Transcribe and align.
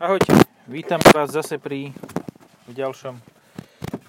Ahojte, 0.00 0.32
vítam 0.64 0.96
vás 1.12 1.28
zase 1.28 1.60
pri 1.60 1.92
v 2.64 2.72
ďalšom. 2.72 3.20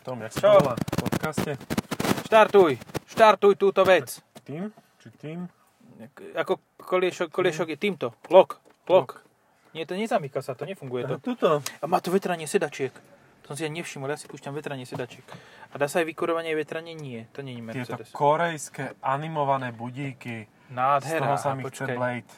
Tom, 0.08 0.24
jak 0.24 0.32
sa 0.32 0.56
volá? 0.56 0.80
Podcaste? 0.96 1.60
Štartuj, 2.24 2.80
štartuj 3.12 3.60
túto 3.60 3.84
vec. 3.84 4.24
Tým? 4.48 4.72
Či 5.04 5.08
tým? 5.20 5.40
Ako 6.40 6.64
koliešok, 6.80 7.28
koliešok 7.28 7.76
je 7.76 7.78
týmto. 7.78 8.16
Lok, 8.32 8.64
lok. 8.88 9.20
Nie, 9.76 9.84
to 9.84 10.00
nezamýka 10.00 10.40
sa, 10.40 10.56
to 10.56 10.64
nefunguje 10.64 11.12
to. 11.12 11.16
Tuto. 11.20 11.60
A 11.60 11.86
má 11.92 12.00
to 12.00 12.08
vetranie 12.08 12.48
sedačiek. 12.48 12.96
To 13.44 13.52
som 13.52 13.60
si 13.60 13.68
aj 13.68 13.76
nevšimol, 13.76 14.08
ja 14.08 14.16
si 14.16 14.32
púšťam 14.32 14.56
vetranie 14.56 14.88
sedačiek. 14.88 15.28
A 15.72 15.76
dá 15.76 15.92
sa 15.92 16.00
aj 16.00 16.08
vykurovanie 16.08 16.56
vetranie? 16.56 16.96
Nie, 16.96 17.28
to 17.36 17.44
nie 17.44 17.60
je 17.60 17.68
Tieto 17.68 18.00
Mercedes. 18.00 18.16
korejské 18.16 18.96
animované 19.04 19.76
budíky. 19.76 20.48
Z 20.48 20.72
Nádhera. 20.72 21.20
toho 21.20 21.36
sa 21.36 21.52
mi 21.52 21.68
chce. 21.68 21.84
Blade. 21.84 22.32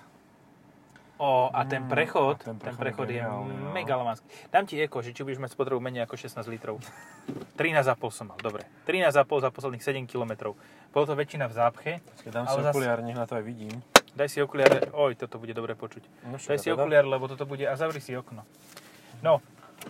O, 1.23 1.47
a 1.49 1.63
ten 1.63 1.79
Mm, 1.79 1.87
prechod, 1.87 2.35
a 2.35 2.43
ten 2.43 2.59
ten 2.59 2.75
prechod 2.75 3.07
prechod 3.07 3.07
je 3.07 3.15
je 3.15 3.23
no. 3.23 3.71
megalomanský. 3.71 4.27
Dám 4.49 4.67
ti 4.67 4.75
eko, 4.75 4.99
že 4.99 5.15
či 5.15 5.23
budeš 5.23 5.39
mať 5.39 5.51
spotrebu 5.51 5.79
menej 5.79 6.03
ako 6.03 6.19
16 6.19 6.43
litrov. 6.45 6.83
13,5 7.55 7.79
som 8.11 8.27
mal, 8.27 8.35
dobre. 8.37 8.67
13,5 8.83 9.15
za 9.39 9.47
posledných 9.47 9.79
7 9.79 10.03
km. 10.03 10.51
Bolo 10.91 11.05
to 11.05 11.15
väčšina 11.15 11.47
v 11.47 11.53
zápche. 11.53 11.91
Keď 12.19 12.31
dám 12.33 12.45
si 12.45 12.59
zas- 12.59 12.69
okuliár, 12.69 12.99
nech 12.99 13.15
na 13.15 13.23
to 13.23 13.33
aj 13.33 13.43
vidím. 13.43 13.71
Daj 14.11 14.27
si 14.27 14.37
okuliare, 14.37 14.91
oj, 14.91 15.15
toto 15.15 15.39
bude 15.39 15.51
dobre 15.51 15.73
počuť. 15.73 16.03
No, 16.27 16.35
Daj 16.35 16.59
si 16.59 16.67
teda. 16.67 16.75
okuliare, 16.77 17.07
lebo 17.07 17.23
toto 17.25 17.45
bude, 17.45 17.63
a 17.63 17.73
zavri 17.73 17.97
si 17.97 18.11
okno. 18.11 18.43
No, 19.21 19.39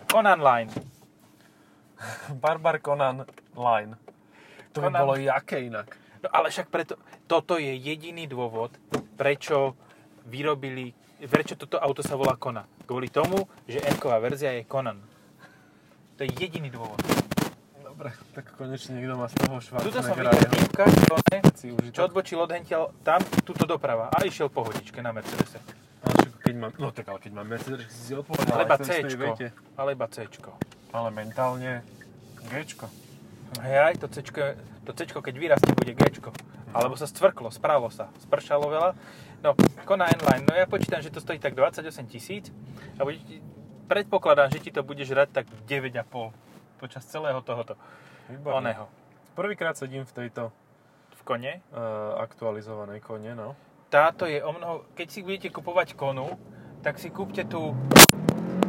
Conan 0.06 0.38
Line. 0.38 0.70
Barbar 2.36 2.78
Conan 2.78 3.26
Line. 3.52 3.98
To 4.70 4.78
by 4.78 4.86
Conan- 4.86 5.02
bolo 5.02 5.14
jaké 5.16 5.60
inak. 5.62 5.90
No 6.20 6.28
ale 6.30 6.48
však 6.48 6.66
preto, 6.66 6.94
toto 7.26 7.58
je 7.58 7.74
jediný 7.74 8.24
dôvod, 8.24 8.70
prečo 9.14 9.74
vyrobili, 10.28 10.92
prečo 11.24 11.54
toto 11.56 11.80
auto 11.80 12.00
sa 12.00 12.16
volá 12.16 12.36
Conan. 12.36 12.66
Kvôli 12.84 13.08
tomu, 13.08 13.48
že 13.64 13.80
n 13.80 13.96
verzia 14.20 14.52
je 14.56 14.64
Conan. 14.68 14.98
To 16.16 16.20
je 16.22 16.30
jediný 16.36 16.70
dôvod. 16.70 17.00
Dobre, 17.94 18.10
tak 18.34 18.50
konečne 18.58 18.98
niekto 18.98 19.14
má 19.14 19.30
z 19.30 19.38
toho 19.38 19.62
Tuto 19.86 20.02
som 20.02 20.18
videl 20.18 20.34
týpka, 20.34 20.84
si 21.54 21.70
užitok. 21.70 21.94
čo 21.94 22.02
odbočil, 22.10 22.38
odhential 22.42 22.90
tam, 23.06 23.22
túto 23.46 23.62
doprava 23.70 24.10
a 24.10 24.26
išiel 24.26 24.50
pohodičke 24.50 24.98
na 24.98 25.14
Mercedese. 25.14 25.62
Ale 26.02 26.12
však 26.18 26.34
keď 26.42 26.54
mám, 26.58 26.70
no 26.74 26.90
tak 26.90 27.06
ale 27.06 27.18
keď 27.22 27.32
mám 27.38 27.46
Mercedes, 27.46 27.86
si 27.86 28.10
si 28.10 28.12
odpovedal. 28.18 28.50
Ale 28.50 28.66
stojí, 28.82 29.02
Cčko. 29.06 29.22
viete. 29.22 29.46
Ale 29.78 29.94
Cčko. 29.94 30.50
Ale 30.90 31.08
mentálne 31.14 31.86
Gčko. 32.50 32.86
Hej, 33.62 34.02
to 34.02 34.06
Cčko, 34.10 34.42
to 34.84 34.90
Cčko 34.90 35.18
keď 35.22 35.34
vyrastie, 35.38 35.70
bude 35.70 35.94
Gčko. 35.94 36.34
Alebo 36.74 36.98
sa 36.98 37.06
stvrklo, 37.06 37.54
spralo 37.54 37.86
sa, 37.94 38.10
spršalo 38.26 38.66
veľa. 38.66 38.90
No, 39.44 39.52
Kona 39.84 40.08
N-Line, 40.08 40.48
no 40.48 40.56
ja 40.56 40.64
počítam, 40.64 41.04
že 41.04 41.12
to 41.12 41.20
stojí 41.20 41.36
tak 41.36 41.52
28 41.52 41.84
tisíc 42.08 42.48
a 42.96 43.04
bude, 43.04 43.20
predpokladám, 43.92 44.48
že 44.48 44.56
ti 44.56 44.72
to 44.72 44.80
bude 44.80 45.04
žrať 45.04 45.36
tak 45.36 45.46
9,5 45.68 46.32
počas 46.80 47.04
celého 47.04 47.44
tohoto 47.44 47.76
Výborne. 48.32 48.72
oného. 48.72 48.84
Prvýkrát 49.36 49.76
sedím 49.76 50.08
v 50.08 50.12
tejto 50.16 50.48
V 51.20 51.22
kone. 51.28 51.60
uh, 51.76 52.24
aktualizovanej 52.24 53.04
kone, 53.04 53.36
no. 53.36 53.52
Táto 53.92 54.24
je 54.24 54.40
o 54.40 54.48
mnoho, 54.48 54.88
keď 54.96 55.12
si 55.12 55.20
budete 55.20 55.52
kupovať 55.52 55.92
konu, 55.92 56.40
tak 56.80 56.96
si 56.96 57.12
kúpte 57.12 57.44
tú 57.44 57.76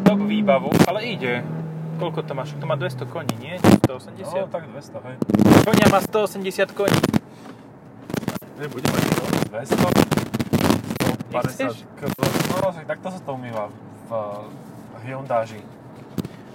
top 0.04 0.20
výbavu, 0.28 0.76
ale 0.92 1.08
ide. 1.08 1.40
Koľko 2.04 2.28
to 2.28 2.36
máš? 2.36 2.52
To 2.60 2.68
má 2.68 2.76
200 2.76 3.08
koní, 3.08 3.32
nie? 3.40 3.56
180? 3.88 4.28
No, 4.28 4.52
tak 4.52 4.68
200, 4.68 5.08
hej. 5.08 5.16
Konia 5.64 5.88
má 5.88 6.04
180 6.04 6.76
koní. 6.76 7.00
Nebude 8.60 8.88
mať 8.92 9.04
to. 9.16 9.24
200. 9.56 10.35
Nechceš? 11.44 11.84
150 11.84 12.00
kg. 12.00 12.12
No, 12.56 12.72
tak 12.72 12.86
takto 12.88 13.08
sa 13.12 13.20
to 13.20 13.32
umýva 13.36 13.68
v 14.08 14.12
uh, 14.12 14.48
Hyundai. 15.04 15.60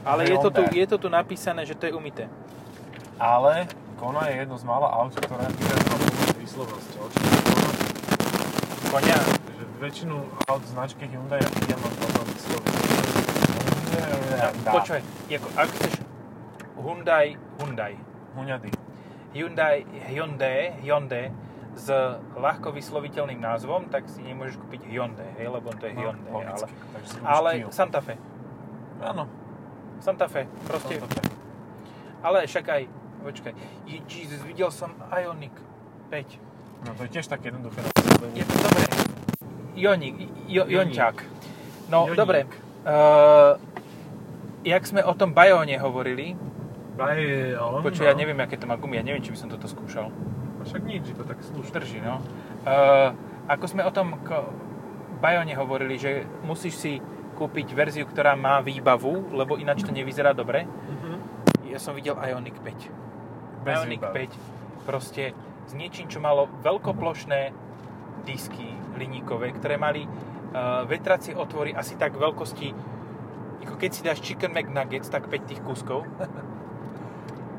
Ale 0.00 0.25
je 0.25 0.36
to, 0.41 0.48
tu, 0.48 0.62
Hyundai. 0.64 0.81
je 0.81 0.86
to 0.89 0.97
tu 0.97 1.09
napísané, 1.12 1.69
že 1.69 1.77
to 1.77 1.84
je 1.86 1.92
umité. 1.92 2.25
Ale 3.20 3.69
Kona 4.01 4.33
je 4.33 4.41
jedno 4.41 4.56
z 4.56 4.64
mála 4.64 4.89
aut, 4.97 5.12
ktoré 5.12 5.45
vyrazilo 5.61 6.01
Kona, 6.51 7.70
Konia. 8.91 9.18
že 9.55 9.64
väčšinu 9.79 10.17
aut 10.48 10.64
značky 10.67 11.05
Hyundai 11.07 11.39
ja 11.39 11.48
vidím 11.52 11.79
mám 11.79 11.95
potom 12.01 12.24
výslovnosť. 12.27 12.80
Počkaj, 14.67 15.01
ako, 15.30 15.48
ak 15.55 15.68
chceš 15.79 15.92
Hyundai, 16.80 17.36
Hyundai, 17.61 17.95
Huňady. 18.35 18.70
Hyundai, 19.30 19.85
Hyundai, 20.11 20.74
Hyundai 20.83 21.30
s 21.73 21.86
ľahko 22.35 22.70
vysloviteľným 22.70 23.39
názvom, 23.39 23.86
tak 23.86 24.07
si 24.07 24.20
nemôžeš 24.20 24.58
kúpiť 24.58 24.85
Hyundai, 24.85 25.31
hej, 25.35 25.48
lebo 25.48 25.70
to 25.70 25.85
je 25.85 25.92
Hyundai. 25.92 26.27
ale, 26.27 26.33
No, 26.33 26.39
logicky. 26.41 26.73
Takže 26.92 27.08
si 27.08 27.17
ale 27.20 27.51
Kia. 27.53 27.67
Santa 27.70 28.01
Fe. 28.01 28.14
Áno. 29.01 29.25
Santa 29.98 30.27
Fe, 30.27 30.42
proste. 30.64 30.95
Santa 30.97 31.20
Fe. 31.20 31.23
Ale 32.20 32.45
však 32.45 32.64
aj, 32.67 32.83
počkaj, 33.23 33.53
Je- 33.85 34.05
Jesus, 34.05 34.42
videl 34.42 34.69
som 34.69 34.92
Ioniq 35.09 35.55
5. 36.09 36.36
No 36.80 36.92
to 36.92 37.05
je 37.05 37.11
tiež 37.11 37.27
také 37.27 37.48
jednoduché 37.48 37.80
Je 38.33 38.42
to 38.42 38.55
dobré. 38.59 38.85
Jonik, 39.73 40.17
jo. 40.45 40.64
Jončák. 40.67 41.17
No, 41.89 42.05
Joník. 42.05 42.17
dobre. 42.17 42.39
Uh, 42.80 43.57
jak 44.63 44.83
sme 44.83 45.01
o 45.01 45.13
tom 45.13 45.30
Bajóne 45.30 45.77
hovorili, 45.77 46.36
Bajon, 46.92 47.80
počuj, 47.80 48.05
ja 48.05 48.13
neviem, 48.13 48.36
aké 48.36 48.57
to 48.57 48.64
má 48.64 48.77
gumy, 48.77 48.97
ja 48.97 49.05
neviem, 49.05 49.20
či 49.20 49.33
by 49.33 49.39
som 49.39 49.48
toto 49.48 49.64
skúšal. 49.64 50.13
Však 50.65 50.83
nič, 50.85 51.05
je 51.11 51.17
to 51.17 51.25
tak 51.25 51.41
slušné. 51.41 51.73
Drží, 51.81 51.98
no. 52.05 52.21
Uh, 52.65 53.17
ako 53.48 53.65
sme 53.67 53.83
o 53.85 53.93
tom 53.93 54.21
k 54.21 54.37
Bajóne 55.21 55.53
hovorili, 55.57 56.01
že 56.01 56.25
musíš 56.45 56.75
si 56.81 56.93
kúpiť 57.37 57.73
verziu, 57.73 58.05
ktorá 58.05 58.37
má 58.37 58.61
výbavu, 58.61 59.33
lebo 59.33 59.57
ináč 59.57 59.85
to 59.85 59.93
nevyzerá 59.93 60.37
dobre. 60.37 60.69
Mhm. 60.69 61.13
Ja 61.73 61.79
som 61.79 61.97
videl 61.97 62.19
Ioniq 62.19 62.61
5. 62.61 63.65
Bez 63.65 63.77
Ioniq 63.85 64.03
výbavy. 64.03 64.29
5 64.29 64.85
proste 64.89 65.33
s 65.69 65.73
niečím, 65.73 66.11
čo 66.11 66.19
malo 66.19 66.51
veľkoplošné 66.67 67.55
disky 68.27 68.75
liníkové, 68.98 69.55
ktoré 69.55 69.79
mali 69.79 70.05
uh, 70.05 70.85
vetracie 70.85 71.33
otvory 71.33 71.73
asi 71.73 71.95
tak 71.95 72.19
veľkosti, 72.19 72.69
ako 73.65 73.75
keď 73.77 73.91
si 73.92 74.01
dáš 74.03 74.19
Chicken 74.21 74.53
McNuggets, 74.53 75.09
tak 75.09 75.31
5 75.31 75.48
tých 75.48 75.61
kúskov. 75.65 76.05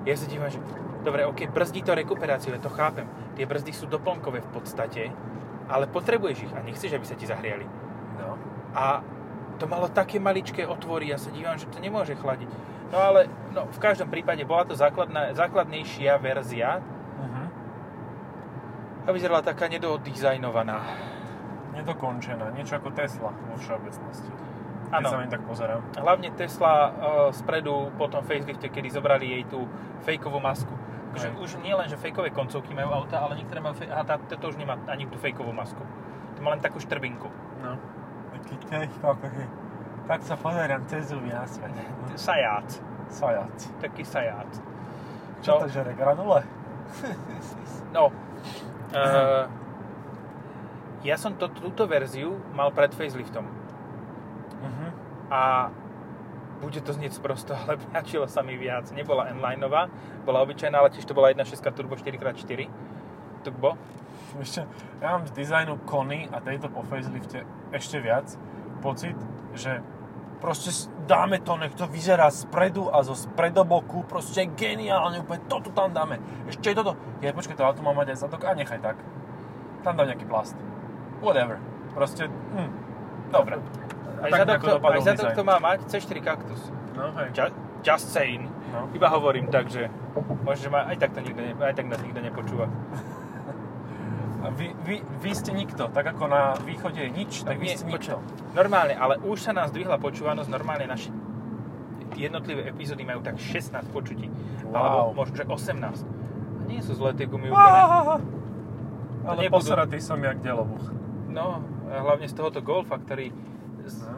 Ja 0.02 0.18
sa 0.18 0.26
dívam, 0.26 0.50
že 0.50 0.58
dobre, 1.04 1.26
ok, 1.26 1.50
brzdí 1.50 1.82
to 1.82 1.98
rekuperáciu, 1.98 2.54
ja 2.54 2.62
to 2.62 2.70
chápem. 2.70 3.10
Tie 3.36 3.46
brzdy 3.46 3.72
sú 3.74 3.86
doplnkové 3.90 4.42
v 4.42 4.50
podstate, 4.54 5.10
ale 5.68 5.90
potrebuješ 5.90 6.38
ich 6.46 6.54
a 6.54 6.62
nechceš, 6.62 6.94
aby 6.98 7.06
sa 7.06 7.18
ti 7.18 7.26
zahriali. 7.26 7.66
No. 8.22 8.38
A 8.78 9.02
to 9.58 9.66
malo 9.70 9.90
také 9.90 10.18
maličké 10.18 10.66
otvory, 10.66 11.14
ja 11.14 11.18
sa 11.22 11.30
dívam, 11.30 11.58
že 11.58 11.70
to 11.70 11.78
nemôže 11.78 12.18
chladiť. 12.18 12.50
No 12.92 12.98
ale 12.98 13.30
no, 13.54 13.70
v 13.72 13.80
každom 13.80 14.10
prípade 14.12 14.44
bola 14.44 14.68
to 14.68 14.76
základná, 14.76 15.32
základnejšia 15.38 16.18
verzia 16.18 16.82
Mhm. 17.22 17.44
a 19.06 19.10
vyzerala 19.14 19.42
taká 19.46 19.70
nedodizajnovaná. 19.70 20.82
Nedokončená, 21.72 22.52
niečo 22.52 22.76
ako 22.76 22.92
Tesla 22.92 23.32
vo 23.32 23.56
všeobecnosti. 23.56 24.32
Keď 24.92 25.00
Áno. 25.00 25.08
sa 25.08 25.24
na 25.24 25.32
tak 25.32 25.44
pozerám. 25.48 25.80
Hlavne 25.96 26.30
Tesla 26.36 26.74
uh, 26.92 26.92
spredu 27.32 27.96
po 27.96 28.12
tom 28.12 28.28
facelifte, 28.28 28.68
kedy 28.68 28.92
zobrali 28.92 29.40
jej 29.40 29.44
tú 29.48 29.64
fejkovú 30.04 30.44
masku. 30.44 30.76
Takže 31.16 31.32
už 31.40 31.50
nie 31.64 31.72
len, 31.72 31.88
že 31.88 31.96
fejkové 31.96 32.32
koncovky 32.32 32.76
majú 32.76 32.92
auta, 33.04 33.24
ale 33.24 33.40
niektoré 33.40 33.64
majú... 33.64 33.76
Fej... 33.76 33.88
Aha, 33.88 34.04
tá, 34.04 34.16
toto 34.20 34.52
už 34.52 34.60
nemá 34.60 34.76
ani 34.92 35.08
tú 35.08 35.16
fejkovú 35.16 35.52
masku. 35.56 35.80
To 36.36 36.40
má 36.44 36.56
len 36.56 36.60
takú 36.64 36.80
štrbinku. 36.80 37.28
No. 37.64 37.76
Taký. 38.36 39.48
Tak 40.08 40.20
sa 40.28 40.36
pozerám 40.36 40.84
cez 40.92 41.08
zuby 41.08 41.32
na 41.32 41.48
svet. 41.48 41.72
Saját. 42.20 42.68
Sajat. 43.08 43.52
Taký 43.80 44.04
saját. 44.04 44.48
Čo 45.40 45.56
No. 45.56 45.60
to 45.64 45.68
žere, 45.72 45.96
granule? 45.96 46.44
No, 47.92 48.08
uh, 48.96 49.52
ja 51.04 51.20
som 51.20 51.36
to, 51.36 51.52
túto 51.52 51.84
verziu 51.92 52.40
mal 52.56 52.72
pred 52.72 52.96
faceliftom 52.96 53.44
Mhm. 54.62 54.88
a 55.32 55.72
bude 56.62 56.78
to 56.86 56.94
znieť 56.94 57.18
sprosto, 57.18 57.58
ale 57.66 57.82
páčilo 57.90 58.30
sa 58.30 58.46
mi 58.46 58.54
viac. 58.56 58.94
Nebola 58.94 59.34
N-lineová, 59.34 59.90
bola 60.24 60.46
obyčajná, 60.46 60.78
ale 60.78 60.94
tiež 60.94 61.10
to 61.10 61.18
bola 61.18 61.34
1.6 61.34 61.58
turbo 61.74 61.98
4x4 61.98 62.70
turbo. 63.42 63.76
Ešte, 64.38 64.64
ja 65.02 65.18
mám 65.18 65.26
z 65.28 65.34
dizajnu 65.34 65.82
Kony 65.84 66.30
a 66.30 66.40
tejto 66.40 66.70
po 66.70 66.86
facelifte 66.86 67.44
ešte 67.74 68.00
viac 68.00 68.30
pocit, 68.80 69.18
že 69.58 69.82
proste 70.40 70.72
dáme 71.06 71.42
to, 71.44 71.58
nech 71.58 71.76
to 71.76 71.86
vyzerá 71.86 72.32
spredu 72.32 72.90
a 72.90 73.04
zo 73.04 73.14
spredoboku, 73.14 74.08
proste 74.08 74.48
geniálne, 74.58 75.22
úplne 75.22 75.42
toto 75.46 75.70
tam 75.70 75.94
dáme. 75.94 76.18
Ešte 76.50 76.74
toto. 76.74 76.98
Je, 77.20 77.30
počkaj, 77.30 77.58
to 77.58 77.68
auto 77.68 77.86
má 77.86 77.94
mať 77.94 78.16
aj 78.16 78.18
zadok 78.26 78.46
a 78.48 78.58
nechaj 78.58 78.80
tak. 78.82 78.98
Tam 79.86 79.98
dám 79.98 80.10
nejaký 80.10 80.26
plast. 80.26 80.58
Whatever. 81.22 81.62
Proste, 81.94 82.26
hm, 82.30 82.72
dobre. 83.30 83.62
Aj 84.22 84.30
tak 84.30 84.40
zadok, 84.46 84.62
to, 84.62 84.76
aj 84.78 85.02
zadok 85.02 85.30
to 85.34 85.44
má 85.44 85.58
mať 85.58 85.80
C4 85.90 86.18
Cactus. 86.22 86.62
No 86.94 87.10
hej. 87.18 87.28
Just, 87.34 87.54
just 87.82 88.08
saying. 88.14 88.46
No. 88.72 88.88
Iba 88.94 89.10
hovorím, 89.10 89.50
takže 89.50 89.90
možno, 90.46 90.62
že 90.62 90.70
ma 90.70 90.86
aj 90.88 90.98
tak, 91.02 91.12
to 91.12 91.20
nikto 91.20 91.42
ne, 91.42 91.58
aj 91.58 91.76
tak 91.76 91.90
nás 91.90 92.00
nikto 92.00 92.22
nepočúva. 92.22 92.70
A 94.42 94.50
vy, 94.50 94.74
vy, 94.82 95.06
vy 95.22 95.32
ste 95.38 95.54
nikto. 95.54 95.90
Tak 95.90 96.18
ako 96.18 96.26
na 96.26 96.58
východe 96.66 96.98
je 96.98 97.10
nič, 97.14 97.46
tak 97.46 97.62
vy 97.62 97.70
Nie, 97.70 97.78
ste 97.78 97.86
nikto. 97.86 98.18
počkaj. 98.18 98.56
Normálne, 98.58 98.94
ale 98.98 99.22
už 99.22 99.38
sa 99.38 99.54
nám 99.54 99.70
zdvihla 99.70 100.02
počúvanosť, 100.02 100.50
normálne 100.50 100.90
naše 100.90 101.14
jednotlivé 102.18 102.68
epizódy 102.68 103.06
majú 103.06 103.22
tak 103.22 103.38
16 103.38 103.86
počutí. 103.94 104.28
Wow. 104.66 104.76
Alebo 104.76 105.12
možno, 105.14 105.36
že 105.38 105.46
18. 105.46 106.06
A 106.06 106.64
nie 106.66 106.82
sú 106.82 106.98
zlé 106.98 107.14
tie 107.14 107.26
gumy 107.30 107.50
úplne. 107.54 107.62
Á, 107.62 108.18
Ale 109.26 109.38
nebudú. 109.46 109.62
posratý 109.62 110.02
som 110.02 110.18
jak 110.18 110.42
delobuch. 110.42 110.90
No, 111.30 111.62
hlavne 111.88 112.26
z 112.26 112.34
tohoto 112.34 112.60
Golfa, 112.66 112.98
ktorý. 112.98 113.30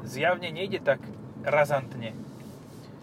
Zjavne 0.03 0.49
nejde 0.49 0.79
tak 0.79 0.99
razantne. 1.41 2.11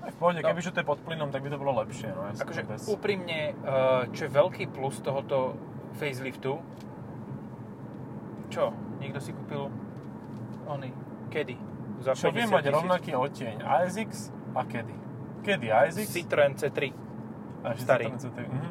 V 0.01 0.17
pohode, 0.17 0.41
No. 0.41 0.49
kebyže 0.49 0.73
to 0.73 0.81
je 0.81 0.87
pod 0.87 0.99
plynom, 1.01 1.29
tak 1.29 1.45
by 1.45 1.53
to 1.53 1.59
bolo 1.61 1.77
lepšie. 1.79 2.09
No, 2.09 2.25
jasne, 2.27 2.41
Akože 2.43 2.63
bez... 2.65 2.81
úprimne, 2.89 3.53
eh, 3.53 4.03
čo 4.11 4.27
je 4.27 4.31
veľký 4.31 4.65
plus 4.69 4.97
tohoto 4.99 5.55
faceliftu, 5.95 6.57
čo? 8.49 8.75
Niekto 8.99 9.21
si 9.21 9.31
kúpil 9.31 9.71
ony, 10.67 10.91
kedy? 11.29 11.55
Za 12.01 12.17
Čo 12.17 12.33
viem 12.33 12.49
50 12.49 12.57
mať 12.57 12.65
rovnaký 12.73 13.11
odtieň 13.13 13.57
ASX 13.61 14.33
a 14.57 14.65
kedy? 14.65 14.95
Kedy 15.41 15.67
ASX? 15.69 16.09
Citroen 16.11 16.57
C3. 16.57 16.91
a 17.61 17.77
starý. 17.77 18.09
Citroen 18.09 18.19
C3. 18.19 18.39
Mhm. 18.43 18.71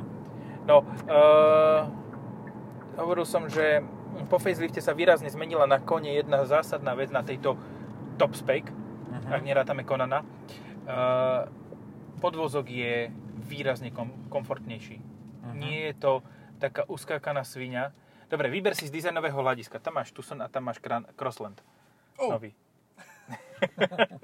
No, 0.65 0.81
uh, 1.07 1.81
hovoril 2.95 3.23
som, 3.23 3.45
že 3.47 3.81
po 4.27 4.37
facelifte 4.37 4.81
sa 4.81 4.91
výrazne 4.91 5.29
zmenila 5.29 5.65
na 5.65 5.79
kone 5.79 6.11
jedna 6.11 6.43
zásadná 6.43 6.93
vec 6.93 7.09
na 7.09 7.21
tejto 7.21 7.55
top 8.19 8.35
spec, 8.35 8.67
Mhm. 9.09 9.31
ak 9.31 9.41
nerátame 9.41 9.81
Konana. 9.81 10.21
Uh, 10.83 11.47
podvozok 12.19 12.67
je 12.67 13.07
výrazne 13.39 13.89
kom- 13.89 14.27
komfortnejší. 14.27 14.99
Mhm. 14.99 15.55
Nie 15.55 15.79
je 15.87 15.93
to 15.95 16.11
taká 16.57 16.83
uskákaná 16.85 17.41
svinia. 17.41 17.95
Dobre, 18.27 18.45
vyber 18.47 18.75
si 18.75 18.85
z 18.85 18.93
dizajnového 18.93 19.33
hľadiska. 19.33 19.79
Tam 19.79 19.95
máš 19.95 20.11
Tucson 20.11 20.37
a 20.37 20.47
tam 20.47 20.63
máš 20.63 20.77
Kran- 20.77 21.07
Crossland. 21.15 21.63
Oh. 22.17 22.29
Nový. 22.29 22.51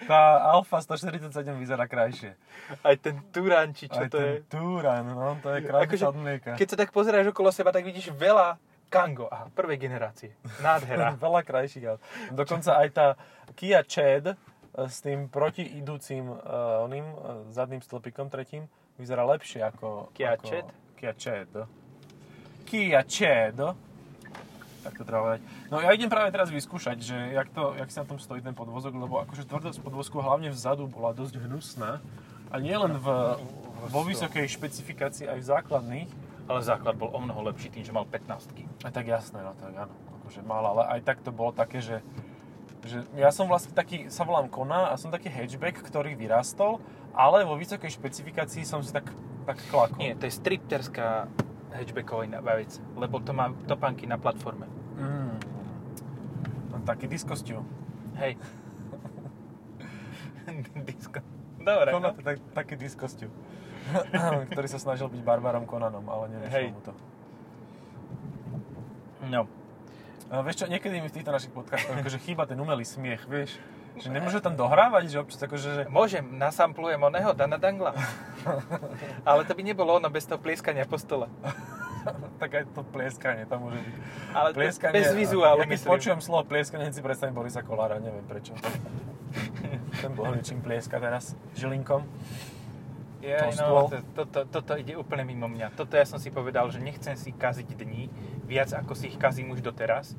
Tá 0.00 0.20
Alfa 0.48 0.78
147 0.78 1.28
vyzerá 1.54 1.84
krajšie. 1.84 2.32
Aj 2.80 2.96
ten 2.96 3.20
Turan, 3.28 3.70
či 3.70 3.86
čo 3.86 3.98
Aj 3.98 4.08
to 4.08 4.16
je. 4.16 4.40
ten 4.40 4.48
Turan, 4.48 5.04
no, 5.04 5.36
to 5.38 5.50
je 5.50 5.60
krajšie 5.62 6.06
Akože. 6.06 6.56
Keď 6.56 6.66
sa 6.66 6.76
tak 6.76 6.90
pozeráš 6.90 7.28
okolo 7.28 7.50
seba, 7.50 7.68
tak 7.68 7.82
vidíš 7.82 8.08
veľa 8.10 8.56
Kango. 8.88 9.28
Aha, 9.28 9.52
prvej 9.52 9.76
generácie. 9.76 10.32
Nádhera. 10.64 11.16
Veľa 11.24 11.44
krajších 11.44 11.84
aut. 11.88 12.00
Dokonca 12.32 12.80
aj 12.80 12.88
tá 12.92 13.06
Kia 13.52 13.84
Ceed 13.84 14.32
e, 14.32 14.34
s 14.74 15.04
tým 15.04 15.28
protiidúcim 15.28 16.24
uh, 16.28 16.84
oným 16.84 17.04
uh, 17.04 17.44
zadným 17.52 17.84
stĺpikom 17.84 18.32
tretím 18.32 18.66
vyzerá 18.98 19.22
lepšie 19.28 19.62
ako... 19.62 20.10
Kia 20.12 20.34
ako? 20.34 20.72
Kia 20.98 21.12
Ceed. 21.14 21.54
Kia 22.66 23.02
Ceed. 23.06 23.58
Tak 24.82 24.92
to 24.94 25.02
treba 25.06 25.20
povedať. 25.30 25.40
No 25.70 25.84
ja 25.84 25.90
idem 25.94 26.10
práve 26.10 26.34
teraz 26.34 26.50
vyskúšať, 26.50 26.98
že 27.02 27.16
jak, 27.34 27.48
to, 27.54 27.76
jak 27.78 27.90
sa 27.92 28.02
na 28.02 28.14
tom 28.14 28.18
stojí 28.18 28.40
ten 28.42 28.54
podvozok, 28.54 28.94
lebo 28.98 29.22
akože 29.22 29.46
tvrdosť 29.46 29.78
podvozku 29.84 30.18
hlavne 30.18 30.50
vzadu 30.50 30.90
bola 30.90 31.14
dosť 31.14 31.44
hnusná. 31.44 32.02
A 32.48 32.56
nie 32.56 32.72
len 32.72 32.96
v, 32.96 33.06
vo 33.92 34.00
vysokej 34.08 34.48
špecifikácii, 34.48 35.28
aj 35.28 35.38
v 35.38 35.46
základných. 35.46 36.10
Ale 36.48 36.64
základ 36.64 36.96
bol 36.96 37.12
o 37.12 37.20
mnoho 37.20 37.44
lepší 37.52 37.68
tým, 37.68 37.84
že 37.84 37.92
mal 37.92 38.08
15 38.08 38.84
A 38.84 38.88
tak 38.88 39.04
jasné, 39.04 39.44
no 39.44 39.52
tak 39.52 39.76
áno, 39.76 39.92
akože 40.24 40.40
mal, 40.40 40.64
ale 40.64 40.82
aj 40.96 41.00
tak 41.04 41.20
to 41.20 41.28
bolo 41.28 41.52
také, 41.52 41.84
že, 41.84 42.00
že 42.88 43.04
ja 43.12 43.28
som 43.28 43.44
vlastne 43.44 43.76
taký, 43.76 44.08
sa 44.08 44.24
volám 44.24 44.48
Kona 44.48 44.88
a 44.88 44.96
som 44.96 45.12
taký 45.12 45.28
hatchback, 45.28 45.84
ktorý 45.84 46.16
vyrastol, 46.16 46.80
ale 47.12 47.44
vo 47.44 47.52
vysokej 47.60 47.92
špecifikácii 47.92 48.64
som 48.64 48.80
si 48.80 48.88
tak, 48.96 49.12
tak 49.44 49.60
klakol. 49.68 50.00
Nie, 50.00 50.16
to 50.16 50.24
je 50.24 50.32
stripterská 50.32 51.28
hatchbacková 51.76 52.52
vec, 52.56 52.80
lebo 52.96 53.20
to 53.20 53.36
má 53.36 53.52
topánky 53.68 54.08
na 54.08 54.16
platforme. 54.16 54.64
Mm. 54.96 55.36
Mám 56.72 56.82
taký 56.88 57.12
diskostiu. 57.12 57.60
Hej. 58.16 58.40
Disko. 60.88 61.20
Dobre, 61.60 61.92
Kona, 61.92 62.16
no. 62.16 62.22
tak, 62.24 62.40
taký 62.56 62.74
diskostiu. 62.80 63.28
ktorý 64.52 64.68
sa 64.68 64.78
snažil 64.80 65.08
byť 65.08 65.22
barbarom 65.22 65.64
Konanom, 65.64 66.04
ale 66.08 66.32
nevyšlo 66.32 66.68
mu 66.74 66.80
to. 66.84 66.92
no. 69.28 69.42
A 70.28 70.44
vieš 70.44 70.60
čo, 70.60 70.66
niekedy 70.68 71.00
mi 71.00 71.08
v 71.08 71.16
týchto 71.16 71.32
našich 71.32 71.48
podcastoch 71.48 71.96
akože 71.96 72.20
chýba 72.20 72.44
ten 72.44 72.60
umelý 72.60 72.84
smiech, 72.84 73.24
vieš? 73.24 73.56
Že 73.98 74.14
nemôže 74.14 74.38
tam 74.38 74.54
dohrávať, 74.54 75.10
že 75.10 75.16
občas 75.18 75.40
akože, 75.42 75.68
že... 75.74 75.82
Môžem, 75.88 76.22
nasamplujem 76.36 77.00
oného 77.00 77.32
Dana 77.34 77.56
Dangla. 77.58 77.96
Ale 79.28 79.42
to 79.42 79.56
by 79.56 79.62
nebolo 79.64 79.96
ono 79.98 80.06
bez 80.12 80.28
toho 80.28 80.38
plieskania 80.38 80.86
po 80.86 81.00
stole. 81.00 81.26
tak 82.40 82.50
aj 82.54 82.64
to 82.76 82.84
plieskanie 82.92 83.44
tam 83.48 83.66
môže 83.66 83.80
byť. 83.80 83.94
Ale 84.36 84.48
to 84.54 84.58
bez 84.94 85.08
vizuálu, 85.16 85.60
Ja 85.60 85.66
keď 85.66 85.74
myslím. 85.74 85.90
počujem 85.90 86.20
slovo 86.22 86.44
plieskanie, 86.46 86.92
si 86.94 87.02
predstavím 87.02 87.34
Borisa 87.34 87.64
Kolára, 87.64 87.98
neviem 87.98 88.22
prečo. 88.28 88.54
Ten 89.98 90.10
bol 90.14 90.30
niečím 90.30 90.62
plieska 90.62 91.02
teraz, 91.02 91.34
žilinkom. 91.58 92.06
Ja, 93.18 93.50
no, 93.50 93.52
stôl. 93.52 93.84
to, 93.90 93.98
toto, 94.14 94.40
toto 94.46 94.72
ide 94.78 94.94
úplne 94.94 95.26
mimo 95.26 95.50
mňa. 95.50 95.74
Toto 95.74 95.98
ja 95.98 96.06
som 96.06 96.22
si 96.22 96.30
povedal, 96.30 96.70
že 96.70 96.78
nechcem 96.78 97.18
si 97.18 97.34
kaziť 97.34 97.74
dní 97.74 98.06
viac, 98.46 98.70
ako 98.70 98.94
si 98.94 99.10
ich 99.10 99.18
kazím 99.18 99.50
už 99.50 99.60
doteraz. 99.62 100.14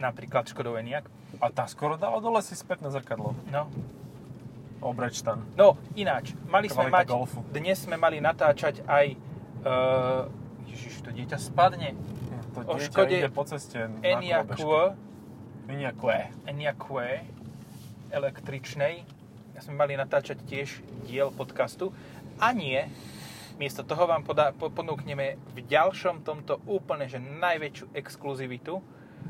Napríklad 0.00 0.48
Škodov 0.48 0.80
Enyaq. 0.80 1.04
A 1.44 1.52
tá 1.52 1.68
skoro 1.68 2.00
dala 2.00 2.24
dole 2.24 2.40
si 2.40 2.56
späť 2.56 2.80
na 2.80 2.88
zrkadlo. 2.88 3.36
No, 3.52 3.68
Obrečtan. 4.80 5.44
no 5.60 5.76
ináč, 5.92 6.32
mali 6.48 6.72
sme 6.72 6.88
mať, 6.88 7.12
golfu. 7.12 7.44
dnes 7.52 7.84
sme 7.84 8.00
mali 8.00 8.16
natáčať 8.16 8.80
aj, 8.88 9.12
uh, 9.60 10.24
ježiš, 10.72 11.04
to 11.04 11.12
dieťa 11.12 11.36
spadne, 11.36 11.92
To 12.56 12.64
O 12.64 12.80
dieťa 12.80 12.88
Škode 12.88 13.14
ide 13.14 13.30
po 13.30 13.44
ceste 13.44 13.76
na 13.76 14.00
Enyaq 14.00 14.56
kolobežke. 14.56 14.96
Enyaq. 15.70 16.00
Enyaq 16.48 16.80
električnej. 18.10 19.06
Sme 19.60 19.76
mali 19.76 19.92
natáčať 19.92 20.40
tiež 20.48 20.80
diel 21.04 21.28
podcastu. 21.30 21.92
A 22.40 22.56
nie, 22.56 22.80
miesto 23.60 23.84
toho 23.84 24.08
vám 24.08 24.24
podá, 24.24 24.56
po- 24.56 24.72
ponúkneme 24.72 25.36
v 25.52 25.58
ďalšom 25.60 26.24
tomto 26.24 26.64
úplne, 26.64 27.04
že 27.04 27.20
najväčšiu 27.20 27.92
exkluzivitu. 27.92 28.80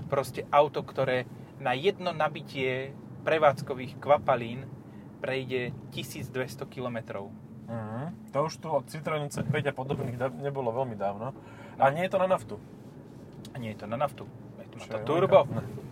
Proste 0.06 0.46
auto, 0.54 0.86
ktoré 0.86 1.26
na 1.58 1.74
jedno 1.74 2.14
nabitie 2.14 2.94
prevádzkových 3.26 3.98
kvapalín 3.98 4.70
prejde 5.18 5.74
1200 5.90 6.64
km. 6.70 7.26
Mhm. 7.66 8.30
To 8.30 8.46
už 8.46 8.54
tu 8.62 8.70
od 8.70 8.86
Citroenu 8.86 9.26
C5 9.28 9.66
a 9.66 9.74
podobných 9.74 10.14
nebolo 10.38 10.70
veľmi 10.70 10.94
dávno. 10.94 11.34
A 11.78 11.90
nie 11.90 12.06
je 12.06 12.12
to 12.14 12.22
na 12.22 12.30
naftu. 12.30 12.54
A 13.50 13.58
nie 13.58 13.74
je 13.74 13.82
to 13.82 13.86
na 13.90 13.98
naftu. 13.98 14.30
Je 14.62 14.66
to, 14.70 14.76
má 14.78 14.86
to 14.86 14.98
turbo. 15.02 15.42
unikátne. 15.42 15.89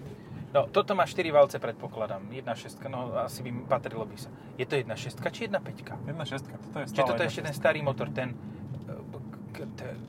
No, 0.48 0.64
toto 0.72 0.96
má 0.96 1.04
4 1.04 1.28
valce, 1.28 1.60
predpokladám. 1.60 2.24
1.6, 2.32 2.88
no 2.88 3.12
asi 3.20 3.44
by 3.44 3.50
patrilo 3.68 4.08
by 4.08 4.16
sa. 4.16 4.32
Je 4.56 4.64
to 4.64 4.80
1.6 4.80 5.20
či 5.28 5.44
1.5? 5.44 6.08
1.6, 6.08 6.48
toto 6.48 6.76
je 6.80 6.86
stále 6.88 6.96
Čiže 6.96 7.04
toto 7.04 7.20
je 7.20 7.28
ešte 7.28 7.42
1.6. 7.44 7.48
ten 7.52 7.54
starý 7.54 7.80
motor, 7.84 8.08
ten 8.08 8.32
eh, 8.32 10.08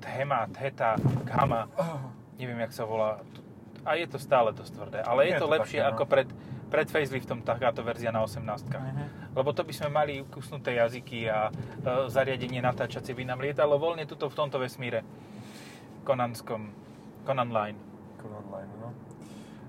Thema, 0.00 0.46
Theta, 0.54 0.94
Gama, 1.26 1.66
neviem, 2.38 2.58
jak 2.64 2.72
sa 2.72 2.84
volá. 2.86 3.20
A 3.84 3.96
je 3.96 4.06
to 4.06 4.20
stále 4.20 4.52
dosť 4.52 4.72
tvrdé, 4.76 4.98
ale 5.02 5.28
je, 5.28 5.32
Je 5.34 5.40
to, 5.40 5.44
to 5.48 5.54
lepšie 5.56 5.78
také, 5.80 5.88
no. 5.88 5.92
ako 5.96 6.04
pred, 6.04 6.28
pred 6.68 6.86
faceliftom 6.88 7.40
takáto 7.42 7.80
verzia 7.80 8.12
na 8.12 8.22
18 8.24 8.68
Mhm. 8.70 9.04
Lebo 9.34 9.50
to 9.56 9.62
by 9.64 9.72
sme 9.72 9.88
mali 9.88 10.14
kusnuté 10.28 10.76
jazyky 10.76 11.30
a 11.30 11.48
e, 11.48 11.52
zariadenie 12.10 12.60
natáčacie 12.60 13.14
by 13.14 13.24
nám 13.24 13.40
lietalo 13.40 13.78
voľne 13.78 14.04
tuto 14.04 14.28
v 14.28 14.34
tomto 14.36 14.58
vesmíre. 14.58 15.00
Konanskom, 16.04 16.74
Conan 17.24 17.50
Line. 17.54 17.78
Cool 18.20 18.34
online, 18.36 18.72
no. 18.82 18.90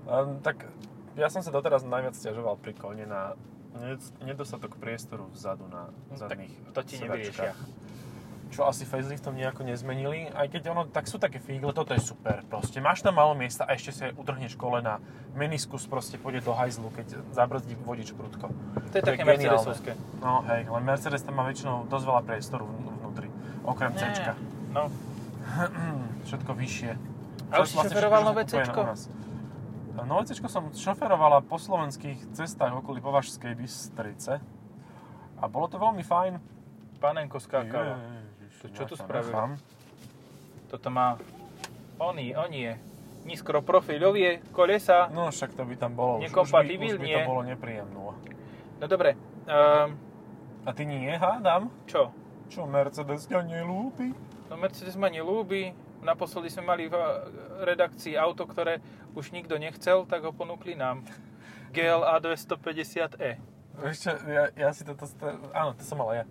Um, 0.04 0.38
tak 0.40 0.66
ja 1.14 1.26
som 1.26 1.40
sa 1.40 1.48
doteraz 1.48 1.82
najviac 1.82 2.12
stiažoval 2.12 2.56
pri 2.56 2.72
kone 2.72 3.04
na 3.04 3.38
ned- 3.74 4.12
nedostatok 4.20 4.74
priestoru 4.76 5.28
vzadu 5.30 5.64
na 5.66 5.88
No, 6.08 6.14
tak 6.18 6.34
zadných 6.34 6.52
to 6.70 6.80
ti 6.82 6.94
nevyriešia. 6.98 7.52
sedačkách. 7.52 7.58
Čo 8.50 8.68
asi 8.68 8.84
faceliftom 8.84 9.32
nejako 9.32 9.64
nezmenili, 9.64 10.28
aj 10.28 10.44
keď 10.46 10.62
ono, 10.68 10.84
tak 10.84 11.08
sú 11.08 11.16
také 11.16 11.38
figle, 11.38 11.72
toto 11.72 11.96
je 11.96 12.02
super, 12.02 12.44
proste 12.44 12.76
máš 12.78 13.00
tam 13.00 13.16
málo 13.16 13.32
miesta 13.32 13.64
a 13.64 13.72
ešte 13.72 13.90
si 13.90 14.00
aj 14.04 14.12
utrhneš 14.12 14.54
kolena, 14.54 15.00
meniskus 15.32 15.88
proste 15.88 16.20
pôjde 16.20 16.42
do 16.42 16.52
hajzlu, 16.52 16.92
keď 16.92 17.16
zabrzdí 17.32 17.72
vodič 17.78 18.12
prudko. 18.12 18.52
To 18.52 18.92
je 18.92 19.00
také 19.00 19.24
geniálne. 19.24 19.48
Mercedesovské. 19.48 19.96
No 20.20 20.44
hej, 20.44 20.68
len 20.68 20.82
Mercedes 20.82 21.24
tam 21.24 21.34
má 21.34 21.48
väčšinou 21.48 21.88
dosť 21.88 22.04
veľa 22.04 22.22
priestoru 22.22 22.64
vn- 22.66 22.92
vnútri, 22.94 23.28
okrem 23.64 23.92
C. 23.94 24.04
No, 24.68 24.92
Všetko 26.28 26.50
vyššie. 26.52 26.92
A 27.48 27.54
už 27.58 27.66
si 27.66 27.76
šoferoval 27.78 28.20
všetko, 28.20 28.28
nové 28.28 28.42
C-čko? 28.44 28.80
C 29.92 30.48
som 30.48 30.72
šoferovala 30.72 31.44
po 31.44 31.60
slovenských 31.60 32.32
cestách 32.32 32.72
okolí 32.74 32.98
Považskej 32.98 33.52
Bystrice 33.52 34.40
a 35.36 35.44
bolo 35.44 35.68
to 35.68 35.76
veľmi 35.76 36.00
fajn. 36.00 36.40
panenko 36.96 37.36
skákala. 37.36 37.98
To 38.62 38.70
čo 38.70 38.86
tu 38.86 38.94
spravili? 38.94 39.28
nechám. 39.28 39.50
Toto 40.70 40.88
má... 40.88 41.18
Oni, 41.98 42.32
oni 42.32 42.58
je. 42.62 42.74
Nízkro 43.24 43.60
profilovie 43.60 44.40
kolesa. 44.50 45.10
No 45.10 45.28
však 45.28 45.52
to 45.52 45.66
by 45.66 45.74
tam 45.76 45.92
bolo. 45.92 46.18
Už- 46.18 46.30
Už 46.30 46.32
by, 46.32 46.32
už 46.32 46.40
by 46.40 46.42
Nekompatibilne. 46.72 47.12
to 47.12 47.28
bolo 47.28 47.42
nepríjemné. 47.44 48.00
No 48.80 48.84
dobre. 48.86 49.14
Um, 49.44 49.98
A 50.62 50.70
ty 50.72 50.86
nie, 50.86 51.10
hádam? 51.12 51.68
čo? 51.84 52.14
Čo, 52.48 52.64
Mercedes 52.64 53.26
ťa 53.26 53.42
nelúbi? 53.42 54.14
No 54.46 54.54
Mercedes 54.56 54.94
ma 54.94 55.10
nelúbi. 55.10 55.74
Naposledy 56.02 56.50
sme 56.50 56.66
mali 56.66 56.90
v 56.90 56.94
eh, 56.98 57.06
redakcii 57.62 58.18
auto, 58.18 58.44
ktoré 58.44 58.82
už 59.14 59.30
nikto 59.30 59.56
nechcel, 59.56 60.04
tak 60.04 60.26
ho 60.26 60.34
ponúkli 60.34 60.74
nám. 60.74 61.06
GLA 61.72 62.20
250e. 62.20 63.40
Vieš 63.80 63.96
čo, 64.04 64.12
ja, 64.28 64.52
ja 64.52 64.68
si 64.76 64.84
toto... 64.84 65.08
Áno, 65.56 65.72
to 65.72 65.80
som 65.80 65.96
mal 65.96 66.12
ja. 66.12 66.24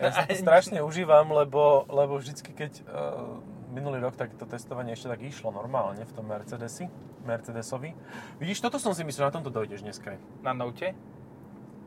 Ja 0.00 0.08
si 0.12 0.20
to 0.24 0.34
strašne 0.48 0.80
užívam, 0.80 1.28
lebo, 1.28 1.84
lebo 1.92 2.16
vždycky, 2.16 2.56
keď 2.56 2.72
uh, 2.88 3.36
minulý 3.76 4.00
rok 4.00 4.16
tak 4.16 4.32
to 4.40 4.48
testovanie 4.48 4.96
ešte 4.96 5.12
tak 5.12 5.20
išlo 5.20 5.52
normálne 5.52 6.00
v 6.08 6.12
tom 6.16 6.24
Mercedesi, 6.24 6.88
Mercedesovi. 7.28 7.92
Vidíš, 8.40 8.64
toto 8.64 8.80
som 8.80 8.96
si 8.96 9.04
myslel, 9.04 9.28
na 9.28 9.34
tomto 9.36 9.52
dojdeš 9.52 9.84
dneska. 9.84 10.16
Na 10.40 10.56
Note? 10.56 10.96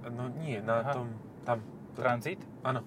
No 0.05 0.29
nie, 0.29 0.61
na 0.61 0.85
Aha. 0.85 0.93
tom, 0.93 1.07
tam. 1.41 1.65
Transit? 1.97 2.39
Áno, 2.61 2.85